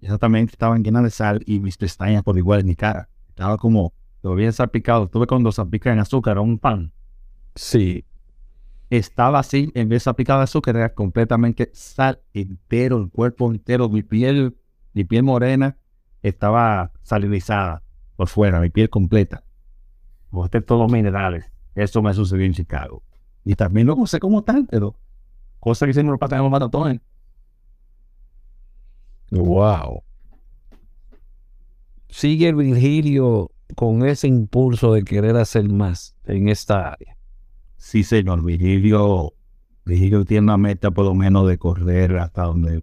[0.00, 3.08] exactamente estaban llenas de sal y mis pestañas por igual en mi cara.
[3.30, 6.92] Estaba como, lo había salpicado, estuve cuando salpica en azúcar a un pan.
[7.56, 8.04] Sí.
[8.88, 14.02] Estaba así, en vez de de azúcar, era completamente sal entero, el cuerpo entero, mi
[14.02, 14.56] piel,
[14.94, 15.76] mi piel morena
[16.22, 17.82] estaba salinizada
[18.16, 19.44] por fuera, mi piel completa.
[20.30, 21.50] Boté todos los minerales.
[21.74, 23.02] Eso me sucedió en Chicago.
[23.44, 24.96] Y también lo gocé como tal, pero
[25.60, 27.00] cosa que se me pasa en los.
[29.30, 30.02] Wow.
[32.08, 37.15] Sigue Virgilio con ese impulso de querer hacer más en esta área.
[37.76, 39.34] Sí, señor, Virgilio,
[39.84, 42.82] Virgilio tiene una meta por lo menos de correr hasta donde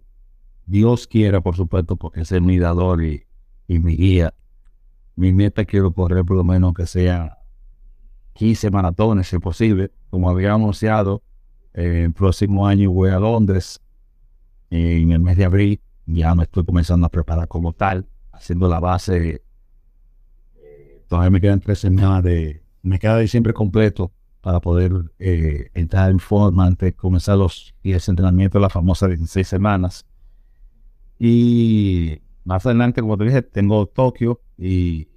[0.66, 3.24] Dios quiera, por supuesto, porque es mi dador y,
[3.68, 4.34] y mi guía.
[5.16, 7.38] Mi meta quiero correr por lo menos que sea
[8.34, 9.92] 15 maratones, si posible.
[10.10, 11.22] Como había anunciado,
[11.74, 13.80] eh, el próximo año voy a Londres
[14.70, 15.80] en el mes de abril.
[16.06, 19.42] Ya me estoy comenzando a preparar como tal, haciendo la base.
[21.08, 22.62] Todavía me quedan tres semanas de...
[22.82, 24.12] Me queda diciembre completo
[24.44, 28.74] para poder eh, entrar en forma antes de comenzar los y ese entrenamiento de las
[28.74, 30.04] famosas 16 semanas.
[31.18, 35.08] Y más adelante, como te dije, tengo Tokio y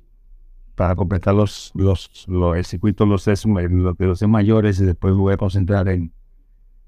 [0.76, 4.80] para completar los, los, los- el circuito de los seis, los de los seis mayores
[4.80, 6.14] y después me voy a concentrar en,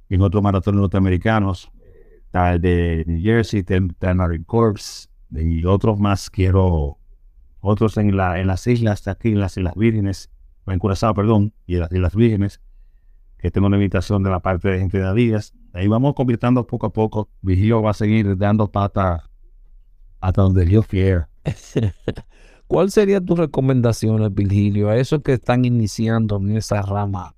[0.10, 1.70] en otros maratones norteamericanos.
[2.32, 7.00] El de New Jersey, está el Marine Corps y otros más quiero,
[7.60, 10.30] otros en, la, en las islas, aquí en las Islas Vírgenes,
[10.74, 12.62] en Curazao, perdón, y las Vírgenes,
[13.38, 15.54] que tengo una invitación de la parte de gente de Adidas.
[15.74, 17.30] Ahí vamos convirtiendo poco a poco.
[17.42, 19.30] Vigilio va a seguir dando pata
[20.20, 21.30] hasta donde Dios quiera.
[22.68, 27.34] ¿Cuál sería tu recomendación, Virgilio, a esos que están iniciando en esa rama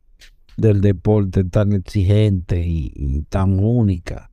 [0.58, 4.30] del deporte tan exigente y, tan única?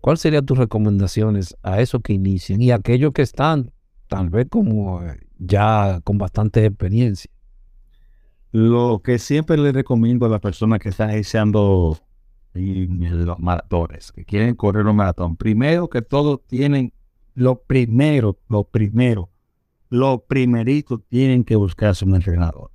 [0.00, 3.72] ¿Cuál serían tus recomendaciones a esos que inician y a aquellos que están
[4.06, 7.30] tal vez como eh, ya con bastante experiencia?
[8.52, 11.98] Lo que siempre le recomiendo a las personas que están iniciando
[12.54, 16.92] los maratones, que quieren correr un maratón, primero que todo tienen
[17.34, 19.30] lo primero, lo primero,
[19.90, 22.72] lo primerito tienen que buscarse un entrenador.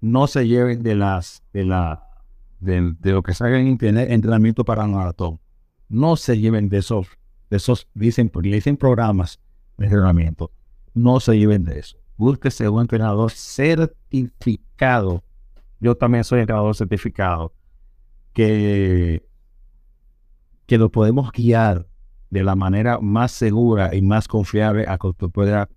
[0.00, 2.08] No se lleven de las, de la,
[2.58, 5.38] de, lo que salga en internet, entrenamiento para un maratón.
[5.88, 7.06] No se lleven de esos,
[7.48, 9.38] de esos, dicen, dicen programas
[9.76, 10.50] de entrenamiento.
[10.94, 12.01] No se lleven de eso.
[12.22, 15.24] Búsquese un entrenador certificado.
[15.80, 17.52] Yo también soy entrenador certificado.
[18.32, 19.26] Que,
[20.66, 21.88] que lo podemos guiar
[22.30, 25.68] de la manera más segura y más confiable a que usted pueda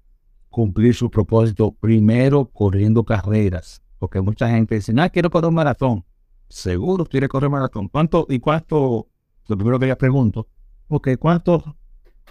[0.51, 3.81] cumplir su propósito primero corriendo carreras.
[3.97, 6.05] Porque mucha gente dice, ah, quiero correr un maratón.
[6.47, 7.87] Seguro quiere correr maratón.
[7.87, 9.07] ¿Cuánto y cuánto?
[9.47, 10.47] Lo primero que ya pregunto,
[10.87, 11.63] porque ¿cuántos,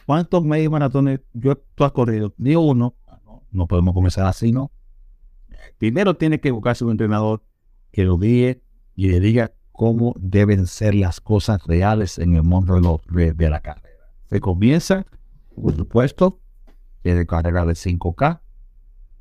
[0.06, 2.32] cuántos medios maratones yo tú has corrido?
[2.36, 2.94] Ni uno.
[3.54, 4.70] No, podemos comenzar así, ¿no?
[5.78, 7.42] Primero tiene que buscarse un entrenador
[7.92, 8.62] que lo guíe
[8.96, 13.88] y le diga cómo deben ser las cosas reales en el mundo de, la carrera.
[14.28, 15.06] Se comienza,
[15.54, 16.40] por supuesto,
[17.02, 18.40] de carrera de 5K,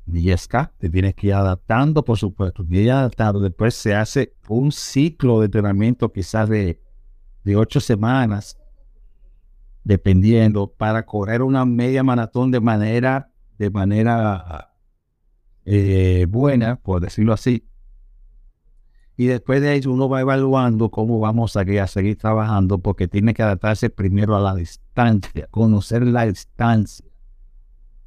[0.06, 3.40] 10K, te tienes que ir adaptando, por supuesto, y adaptado.
[3.40, 6.80] Después se hace un ciclo de entrenamiento quizás de,
[7.44, 8.58] de 8 semanas,
[9.82, 14.74] dependiendo, para correr una media maratón de manera, de manera
[15.64, 17.68] eh, buena, por decirlo así.
[19.16, 23.42] Y después de eso uno va evaluando cómo vamos a, seguir trabajando porque tiene que
[23.42, 27.06] adaptarse primero a la distancia, conocer la distancia.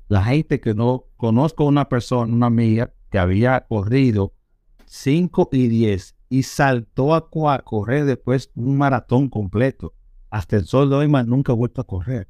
[0.09, 4.33] La gente que no conozco una persona, una amiga que había corrido
[4.85, 7.29] 5 y 10 y saltó a,
[7.63, 9.93] correr después un maratón completo.
[10.29, 12.27] Hasta el sol de hoy más nunca ha vuelto a correr.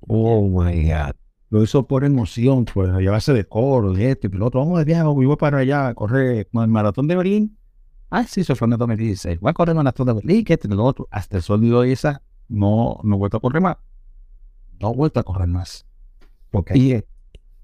[0.00, 1.14] Oh my God.
[1.54, 4.58] Lo hizo por emoción, por llevarse de coro, de este, piloto.
[4.58, 7.56] Vamos de viaje, voy para allá a correr el maratón de Berlín
[8.10, 9.38] Ah, sí, eso fue en el 2016.
[9.38, 11.06] Voy a correr maratón de Berlín, que lo otro.
[11.12, 13.76] Hasta el sol de hoy esa no, no he vuelto a correr más.
[14.80, 15.86] No he vuelto a correr más.
[16.50, 17.04] Porque y,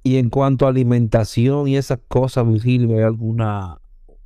[0.08, 3.80] y en cuanto a alimentación y esas cosas, Virgilio, ¿hay alguna,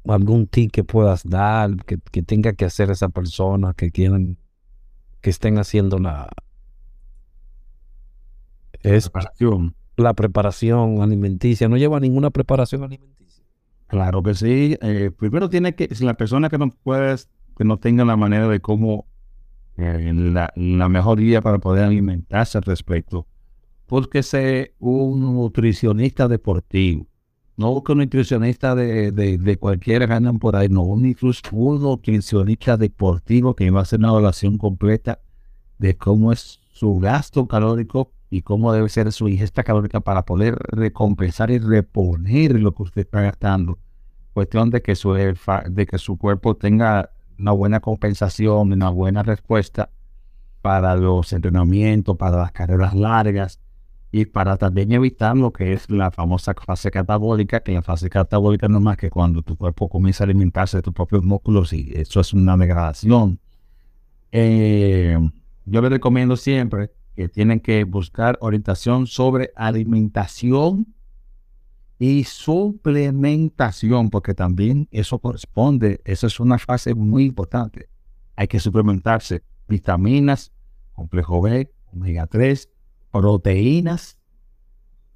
[0.06, 4.36] algún tip que puedas dar, que, que tenga que hacer esa persona que quieran,
[5.22, 6.28] que estén haciendo la,
[8.85, 9.74] es, preparación.
[9.97, 11.68] La preparación alimenticia.
[11.68, 13.45] No lleva ninguna preparación alimenticia.
[13.87, 14.76] Claro que sí.
[14.80, 17.16] Eh, primero tiene que, si la persona que no puede,
[17.57, 19.07] que no tenga la manera de cómo,
[19.76, 23.26] eh, la, mejor guía para poder alimentarse al respecto,
[24.22, 27.07] sea un nutricionista deportivo.
[27.57, 31.16] No busque un nutricionista de, de, de cualquiera que andan por ahí, no, un,
[31.53, 35.20] un nutricionista deportivo que va a hacer una evaluación completa
[35.78, 40.57] de cómo es su gasto calórico y cómo debe ser su ingesta calórica para poder
[40.57, 43.79] recompensar y reponer lo que usted está gastando.
[44.33, 49.91] Cuestión de que su, de que su cuerpo tenga una buena compensación, una buena respuesta
[50.62, 53.61] para los entrenamientos, para las carreras largas
[54.11, 58.68] y para también evitar lo que es la famosa fase catabólica, que la fase catabólica
[58.68, 61.93] no es más que cuando tu cuerpo comienza a alimentarse de tus propios músculos y
[61.95, 63.39] eso es una degradación.
[64.33, 65.18] Eh,
[65.66, 70.94] yo les recomiendo siempre que tienen que buscar orientación sobre alimentación
[71.98, 77.88] y suplementación, porque también eso corresponde, eso es una fase muy importante.
[78.36, 80.52] Hay que suplementarse vitaminas,
[80.92, 82.68] complejo B, omega 3,
[83.12, 84.18] proteínas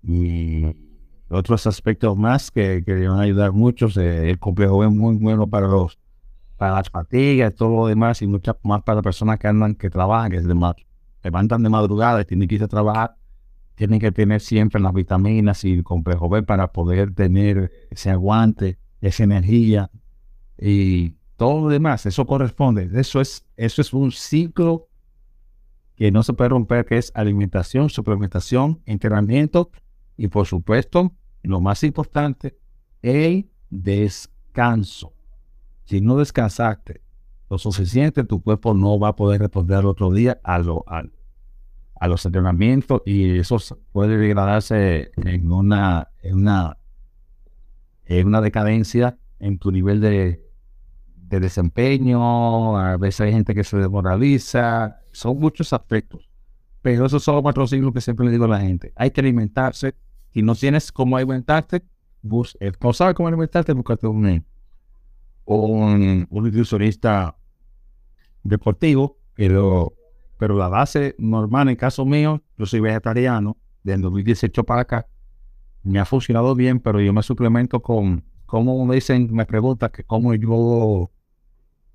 [0.02, 0.64] y
[1.28, 3.88] otros aspectos más que, que van a ayudar mucho.
[4.00, 5.98] El complejo B es muy bueno para los
[6.56, 9.90] para las fatigas, todo lo demás, y muchas más para las personas que andan, que
[9.90, 10.74] trabajan, que demás
[11.28, 13.16] levantan de madrugada y tienen que ir a trabajar,
[13.74, 18.78] tienen que tener siempre las vitaminas y el complejo B para poder tener ese aguante,
[19.02, 19.90] esa energía
[20.58, 22.06] y todo lo demás.
[22.06, 22.88] Eso corresponde.
[22.94, 24.88] Eso es, eso es un ciclo
[25.96, 29.70] que no se puede romper, que es alimentación, suplementación, entrenamiento
[30.16, 31.12] y por supuesto,
[31.42, 32.56] lo más importante,
[33.02, 35.12] el descanso.
[35.84, 37.02] Si no descansaste
[37.50, 40.84] lo suficiente, tu cuerpo no va a poder responder al otro día a, lo,
[42.00, 43.58] a, los entrenamientos y eso
[43.92, 46.76] puede degradarse en una, en una,
[48.06, 50.42] en una decadencia en tu nivel de,
[51.28, 56.28] de desempeño, a veces hay gente que se desmoraliza, son muchos aspectos.
[56.80, 58.92] Pero esos son los cuatro siglos que siempre le digo a la gente.
[58.96, 59.94] Hay que alimentarse,
[60.32, 61.82] y no tienes cómo alimentarte,
[62.60, 64.44] eh, no sabes cómo alimentarte, búscate un,
[65.44, 67.36] un, un nutricionista
[68.42, 69.92] deportivo, pero,
[70.38, 75.06] pero la base normal, en caso mío, yo soy vegetariano, desde 2018 para acá,
[75.82, 80.04] me ha funcionado bien, pero yo me suplemento con, como me dicen, me preguntan que
[80.04, 81.10] cómo yo,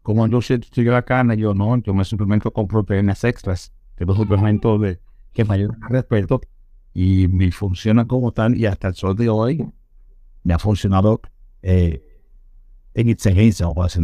[0.02, 4.82] cómo yo estoy la carne, yo no, yo me suplemento con proteínas extras, los suplementos
[4.82, 5.00] de,
[5.32, 6.42] que me ayudan al respeto
[6.94, 9.66] y me funciona como tal y hasta el sol de hoy
[10.44, 11.22] me ha funcionado
[11.62, 12.04] eh,
[12.94, 14.02] en excelencia, o así.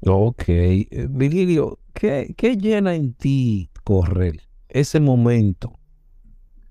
[0.00, 0.44] Ok.
[0.48, 4.40] Eh, Virgilio, ¿qué, ¿qué llena en ti correr?
[4.68, 5.78] Ese momento.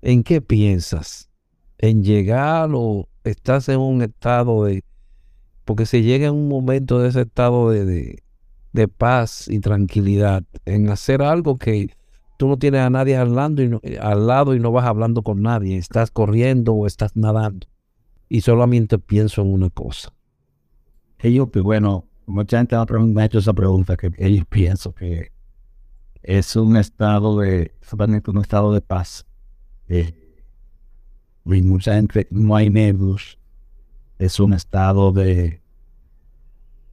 [0.00, 1.30] ¿En qué piensas?
[1.78, 4.84] ¿En llegar o estás en un estado de...
[5.64, 8.22] Porque si llega en un momento de ese estado de, de,
[8.72, 11.94] de paz y tranquilidad, en hacer algo que
[12.36, 15.42] tú no tienes a nadie hablando y eh, al lado y no vas hablando con
[15.42, 17.68] nadie, estás corriendo o estás nadando
[18.28, 20.12] y solamente pienso en una cosa.
[21.20, 25.32] Ellos, pues bueno, mucha gente me ha hecho esa pregunta, que ellos pienso que
[26.22, 27.72] es un estado de,
[28.26, 29.26] un estado de paz.
[29.88, 30.14] Eh,
[31.44, 33.38] y mucha gente, no hay nervios,
[34.18, 35.60] es un estado de,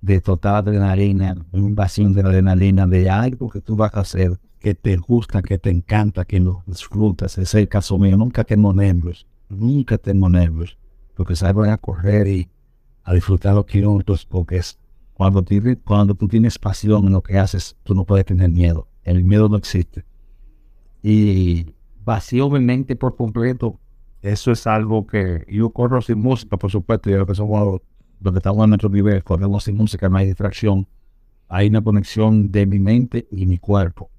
[0.01, 4.73] de total adrenalina, una invasión de adrenalina, de algo que tú vas a hacer, que
[4.73, 7.37] te gusta, que te encanta, que lo disfrutas.
[7.37, 10.77] Es el caso mío, nunca tengo nervios, nunca tengo nervios,
[11.15, 12.49] porque salgo a correr y
[13.03, 14.79] a disfrutar los kilómetros, porque es
[15.19, 18.87] cuando, tú tienes pasión en lo que haces, tú no puedes tener miedo.
[19.03, 20.05] El miedo no existe.
[21.03, 21.73] Y
[22.05, 23.77] vacío mi mente por completo,
[24.21, 27.81] eso es algo que yo corro sin música, por supuesto, yo que somos
[28.21, 30.87] donde estamos en nuestro nivel, corremos sin música, no hay distracción.
[31.49, 34.09] Hay una conexión de mi mente y mi cuerpo.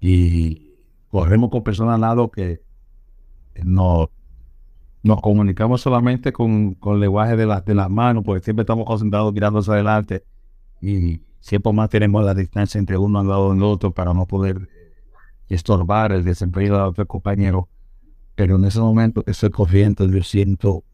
[0.00, 0.72] Y
[1.08, 2.62] corremos con personas al lado que
[3.64, 4.08] no,
[5.02, 8.86] nos comunicamos solamente con, con el lenguaje de, las de las manos, porque siempre estamos
[8.86, 10.24] concentrados mirando hacia adelante
[10.80, 14.68] y siempre más tenemos la distancia entre uno al lado del otro para no poder
[15.48, 17.68] estorbar el desempeño de otro compañero.
[18.34, 20.84] Pero en ese momento que estoy corriendo, yo siento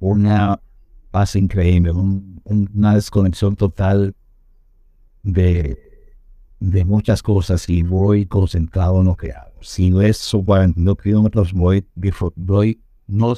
[0.00, 0.60] una
[1.10, 4.14] paz increíble, un- una desconexión total
[5.22, 5.87] de,
[6.60, 9.52] de muchas cosas y voy concentrado en lo que hago.
[9.60, 11.86] Si no es 42 kilómetros, voy,
[12.36, 13.34] voy no,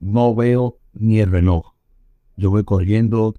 [0.00, 1.74] no veo ni el reloj.
[2.36, 3.34] Yo voy corriendo,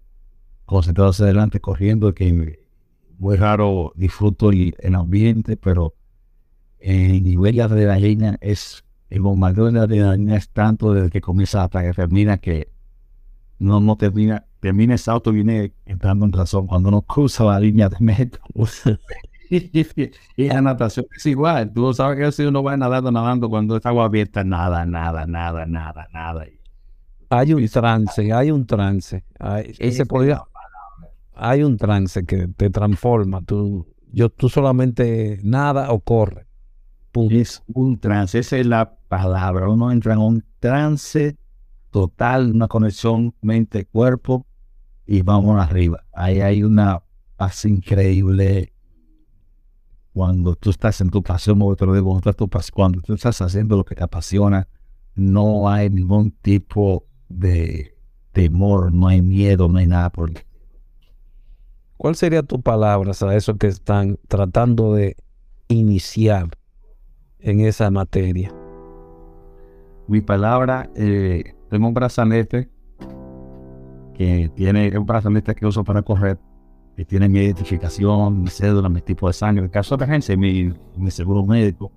[0.66, 2.60] concentrado hacia adelante, corriendo, que
[3.20, 5.94] muy raro disfruto el, el ambiente, pero
[6.80, 11.84] el nivel de adrenalina es, el bombardeo de adrenalina es tanto desde que comienza hasta
[11.84, 12.70] que termina que
[13.60, 17.90] no, no termina, termina ese auto viene entrando en razón cuando uno cruza la línea
[17.90, 18.40] de meta.
[19.50, 23.90] y la natación es igual, tú sabes que si uno va nadando, nadando, cuando está
[23.90, 26.46] agua abierta, nada, nada, nada, nada, nada.
[27.30, 29.24] Hay un trance, hay un trance.
[29.40, 30.44] Hay, ese podría-
[31.34, 33.42] hay un trance que te transforma.
[33.42, 36.48] Tú, yo, tú solamente nada o corre.
[37.12, 37.36] Punto.
[37.36, 39.70] Es un trance, esa es la palabra.
[39.70, 41.38] Uno entra en un trance
[41.98, 44.46] total, una conexión mente-cuerpo
[45.08, 46.04] y vamos arriba.
[46.14, 47.02] Ahí hay una
[47.38, 48.72] paz increíble.
[50.14, 53.96] Cuando tú estás en tu pasión, te lo digo, cuando tú estás- haciendo lo que
[53.96, 54.68] te apasiona,
[55.16, 57.96] no hay ningún tipo de
[58.32, 60.38] temor, no hay miedo, no hay nada por el
[61.98, 65.16] ¿Cuál sería tu palabra a esos que están tratando de
[65.68, 66.50] iniciar
[67.40, 68.54] en esa materia?
[70.08, 72.70] Mi palabra, eh, tengo un brazalete
[74.14, 76.38] que tiene, un brazalete que uso para correr,
[76.96, 80.74] que tiene mi identificación, mi cédula, mi tipo de sangre, en caso de emergencia, mi,
[80.96, 81.92] mi seguro médico.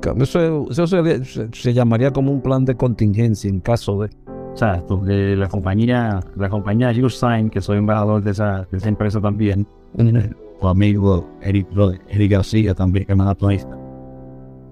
[0.00, 4.10] Ca- eso, eso se, llamaría como un plan de contingencia en caso de...
[4.26, 8.88] O sea, donde la compañía, la compañía YouSign, que soy embajador de esa, de esa
[8.88, 9.66] empresa también,
[10.60, 11.66] tu amigo Eric,
[12.08, 13.76] Eric García también, que es maratonista,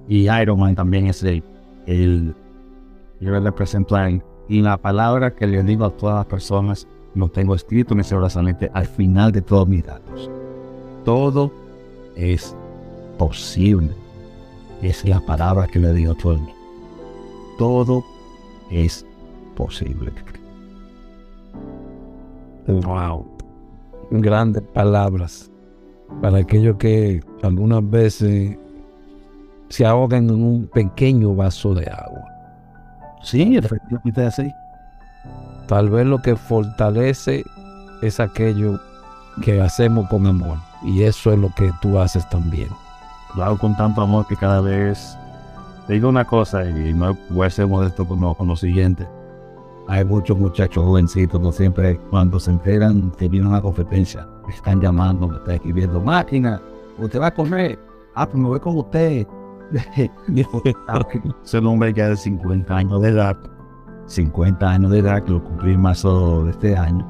[0.09, 1.43] y Ironman también es el,
[1.87, 2.33] el
[3.21, 4.23] yo le represento a él.
[4.53, 8.15] Y la palabra que le digo a todas las personas, lo tengo escrito en ese
[8.15, 10.31] brazalete al final de todos mis datos.
[11.07, 11.51] Todo
[12.17, 12.55] es
[13.17, 13.93] posible.
[14.83, 16.55] Es la palabra que le digo a todo el mundo.
[17.57, 18.05] Todo
[18.71, 19.07] es
[19.57, 20.13] posible.
[22.67, 23.25] Wow.
[24.11, 25.51] Grandes palabras
[26.21, 28.59] para aquellos que algunas veces
[29.71, 32.32] se ahogan en un pequeño vaso de agua.
[33.23, 34.55] Sí, efectivamente es así.
[35.69, 37.45] Tal vez lo que fortalece
[38.03, 38.81] es aquello
[39.43, 40.59] que hacemos con amor.
[40.85, 42.69] Y eso es lo que tú haces tambiin.
[43.37, 45.17] Lo hago con tanto amor que cada vez
[45.87, 49.07] te digo una cosa, y no voy a ser modesto con lo, con lo siguiente.
[49.89, 54.81] Hay muchos muchachos jovencitos que siempre, cuando se enteran que viene una competencia, me están
[54.81, 56.61] llamando, me están escribiendo, máquina,
[56.99, 57.79] usted va a comer,
[58.15, 59.27] ah, pues me voy con usted.
[61.45, 63.37] Ese hombre ya de 50 años de edad,
[64.07, 67.07] 50 años de edad, que lo cumplí en marzo de este año.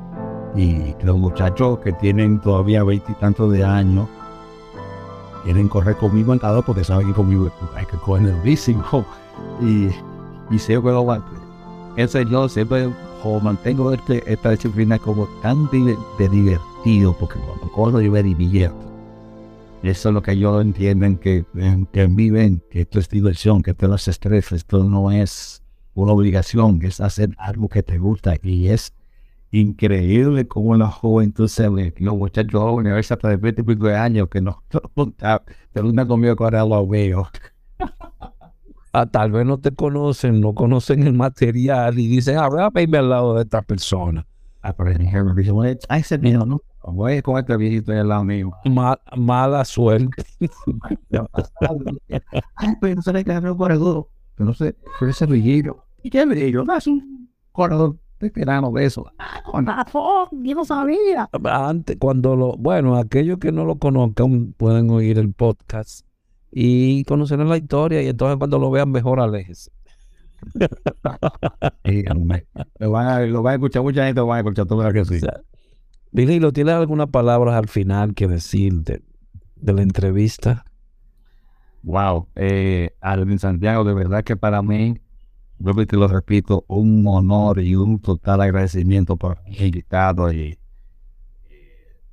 [0.54, 4.06] Y los muchachos que tienen todavía veintitantos de años,
[5.44, 8.76] quieren correr conmigo en cada porque saben que conmigo hay que el bici
[9.60, 9.88] y,
[10.54, 11.22] y sé que lo
[11.96, 12.90] ese yo siempre
[13.42, 18.91] mantengo este, esta disciplina como tan de, divertido porque cuando corro yo me divierto
[19.82, 21.44] eso es lo que ellos entienden que,
[21.92, 25.62] que viven que esto es diversión que esto no es estrés esto no es
[25.94, 28.94] una obligación que es hacer algo que te gusta y es
[29.52, 31.94] increíble como la juventud se ve.
[31.98, 34.62] Los muchachos jóvenes, hasta de 20 y pico de años, que no,
[35.72, 37.28] pero una conmigo con lo veo.
[38.94, 42.98] Ah, tal vez no te conocen, no conocen el material y dicen, ah, voy a
[42.98, 44.26] al lado de esta persona.
[44.60, 44.90] Ah, pero
[45.34, 46.60] dice, ay, ese mío, ¿no?
[46.84, 48.50] Voy con este viejito al lado mío.
[49.16, 50.24] mala suerte.
[52.56, 54.08] ay, pero no sé qué es un corredor.
[54.34, 55.84] Pero no sé, pero ese viejito.
[56.02, 56.64] ¿Y qué viejito?
[56.64, 59.10] No, es un corredor esperando de eso.
[59.50, 61.28] Con razón, yo no sabía.
[61.44, 66.06] Antes, cuando lo, bueno, aquellos que no lo conozcan pueden oír el podcast
[66.50, 69.70] y conocer la historia y entonces cuando lo vean mejor aléjese.
[72.78, 75.04] lo, van a, lo van a escuchar mucha gente, lo van a escuchar todo que
[75.04, 75.20] sí.
[76.14, 79.02] Billy, ¿tienes alguna palabra al final que decir de,
[79.56, 80.66] la entrevista?
[81.82, 85.00] Wow, eh, Alvin Santiago, de verdad que para mí
[85.58, 90.58] yo te lo repito, un honor y un total agradecimiento por el invitado y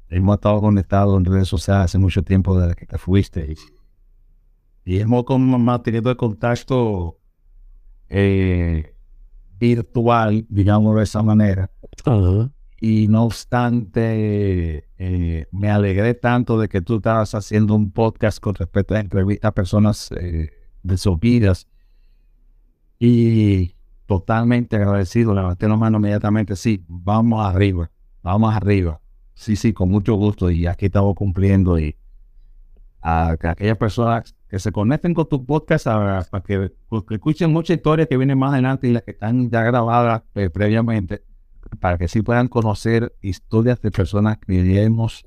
[0.08, 3.54] hemos estado conectados en redes sociales hace mucho tiempo desde que te fuiste
[4.86, 7.20] y, hemos mantenido el contacto
[8.08, 8.96] eh,
[9.60, 11.70] virtual, digamos de esa manera.
[12.82, 18.56] Y no obstante, eh, me alegré tanto de que tú estabas haciendo un podcast con
[18.56, 20.50] respecto a entrevistas a personas eh,
[23.00, 23.76] y
[24.06, 27.92] totalmente agradecido, levanté la mano inmediatamente, sí, vamos arriba,
[28.24, 29.00] vamos arriba.
[29.34, 31.96] Sí, sí, con mucho gusto y aquí estamos cumpliendo y
[33.02, 36.72] a, aquellas personas que se conecten con tu podcast para que,
[37.12, 41.24] escuchen muchas historias que vienen más adelante y las que están ya grabadas eh, previamente,
[41.80, 45.26] para que sí puedan conocer historias de personas que hemos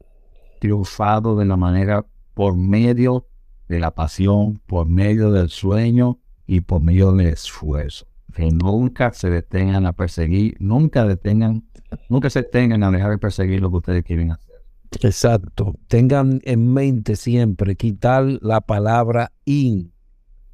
[0.60, 3.26] triunfado de la manera por medio
[3.68, 8.06] de la pasión, por medio del sueño y por medio del esfuerzo.
[8.34, 11.64] Que nunca se detengan a perseguir, nunca detengan,
[12.08, 14.52] nunca se detengan a dejar de perseguir lo que ustedes quieren hacer.
[15.00, 15.74] Exacto.
[15.88, 19.92] Tengan en mente siempre quitar la palabra in.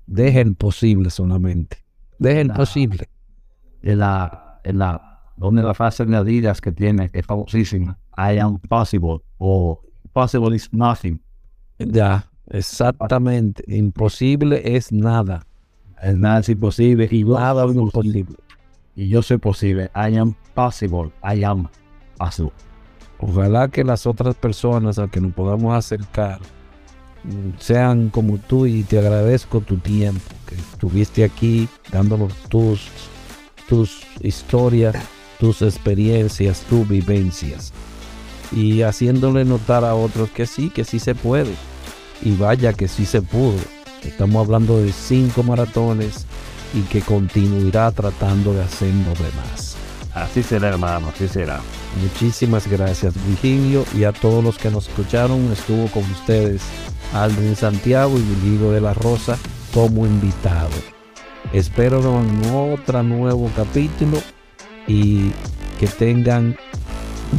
[0.07, 1.79] Dejen posible solamente.
[2.19, 3.09] Dejen posible.
[3.83, 5.08] En la, en la,
[5.39, 9.81] donde la frase de Adidas que tiene, que es famosísima, I am possible o
[10.13, 11.21] possible is nothing.
[11.79, 13.63] Ya, exactamente.
[13.69, 15.47] Imposible es nada.
[16.03, 18.37] Es nada es imposible y nada es imposible.
[18.97, 19.91] Y yo soy posible.
[19.95, 21.11] I am possible.
[21.23, 21.69] I am
[22.17, 22.53] possible.
[23.21, 26.41] Ojalá que las otras personas a que nos podamos acercar
[27.25, 32.89] mm, sean como tú y te agradezco tu tiempo, que estuviste aquí dándonos tus,
[33.69, 34.97] tus historias,
[35.39, 37.73] tus experiencias, tus vivencias
[38.53, 41.55] y haciéndole notar a otros que sí, que sí se puede.
[42.23, 43.59] Y vaya que sí se pudo.
[44.03, 46.27] Estamos hablando de cinco maratones
[46.75, 49.77] y que continuará tratando de hacer los demás.
[50.15, 51.61] Así será, hermano, así será.
[52.01, 55.53] Muchísimas gracias, Virgilio, y a todos los que nos escucharon.
[55.53, 56.63] Estuvo con ustedes
[57.15, 59.39] Aldrin Santiago y Virgilio de la Rosa
[59.73, 60.71] como invitado.
[61.53, 64.21] Espero en otro nuevo capítulo
[64.89, 65.31] y
[65.79, 66.57] que tengan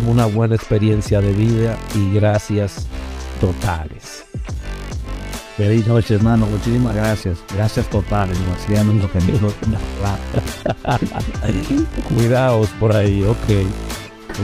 [0.08, 2.88] una buena experiencia de vida y gracias
[3.42, 4.24] totales.
[5.58, 6.46] Feliz noche, hermano.
[6.46, 7.40] Muchísimas gracias.
[7.54, 8.40] Gracias totales.
[8.40, 9.20] Demasiado lo que
[12.16, 13.50] Cuidaos por ahí, ok.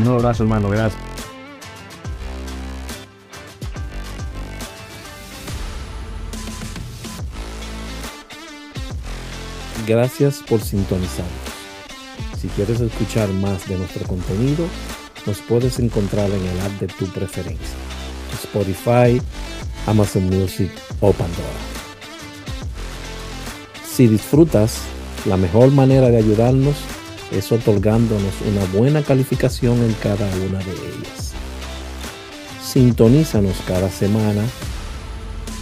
[0.02, 0.68] Un abrazo, hermano.
[0.69, 1.02] Gracias.
[9.88, 11.45] Gracias por sintonizarnos.
[12.40, 14.66] Si quieres escuchar más de nuestro contenido,
[15.26, 17.76] nos puedes encontrar en el app de tu preferencia.
[18.44, 19.22] Spotify,
[19.88, 21.76] Amazon Music o Pandora.
[23.88, 24.82] Si disfrutas,
[25.26, 26.76] la mejor manera de ayudarnos
[27.32, 31.34] es otorgándonos una buena calificación en cada una de ellas.
[32.62, 34.44] Sintonízanos cada semana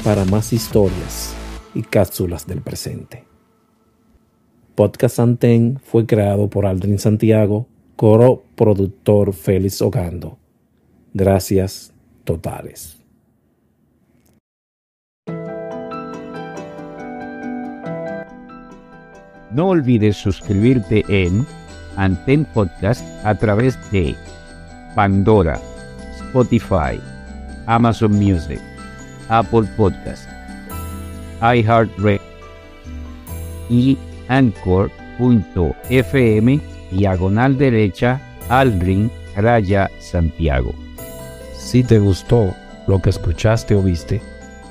[0.03, 1.33] para más historias
[1.73, 3.32] y cápsulas del presente.
[4.75, 10.39] Podcast Anten fue creado por Aldrin Santiago, coro productor Félix Ogando.
[11.13, 11.93] Gracias
[12.23, 12.97] totales.
[19.51, 21.45] No olvides suscribirte en
[21.95, 24.15] Anten Podcast a través de
[24.95, 25.59] Pandora,
[26.17, 26.99] Spotify,
[27.67, 28.59] Amazon Music,
[29.29, 30.27] Apple Podcast,
[31.41, 32.19] iHeartRadio
[33.69, 33.97] y
[34.33, 34.99] Anchor.fm
[36.91, 38.19] diagonal derecha
[38.49, 40.73] Aldrin Raya Santiago.
[41.55, 42.55] Si te gustó
[42.87, 44.21] lo que escuchaste o viste,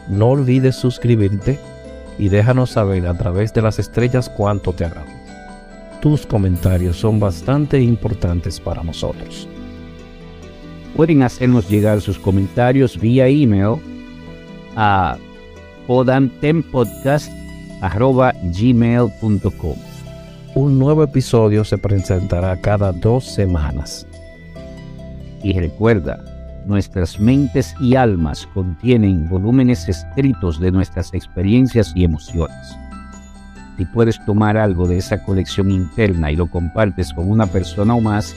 [0.09, 1.59] no olvides suscribirte
[2.18, 5.10] y déjanos saber a través de las estrellas cuánto te agradó.
[6.01, 9.48] Tus comentarios son bastante importantes para nosotros.
[10.97, 13.76] Pueden hacernos llegar sus comentarios vía email
[14.74, 15.16] a
[17.82, 19.76] podantempodcast.gmail.com
[20.54, 24.06] Un nuevo episodio se presentará cada dos semanas.
[25.42, 26.22] Y recuerda,
[26.66, 32.76] nuestras mentes y almas contienen volúmenes escritos de nuestras experiencias y emociones.
[33.76, 38.00] Si puedes tomar algo de esa colección interna y lo compartes con una persona o
[38.00, 38.36] más,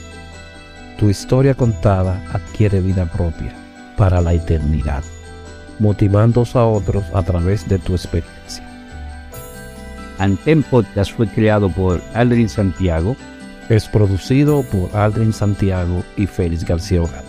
[0.98, 3.52] tu historia contada adquiere vida propia
[3.96, 5.04] para la eternidad,
[5.78, 8.65] motivando a otros a través de tu experiencia.
[10.18, 13.16] Anten Podcast fue creado por Aldrin Santiago.
[13.68, 17.25] Es producido por Aldrin Santiago y Félix García Hogar.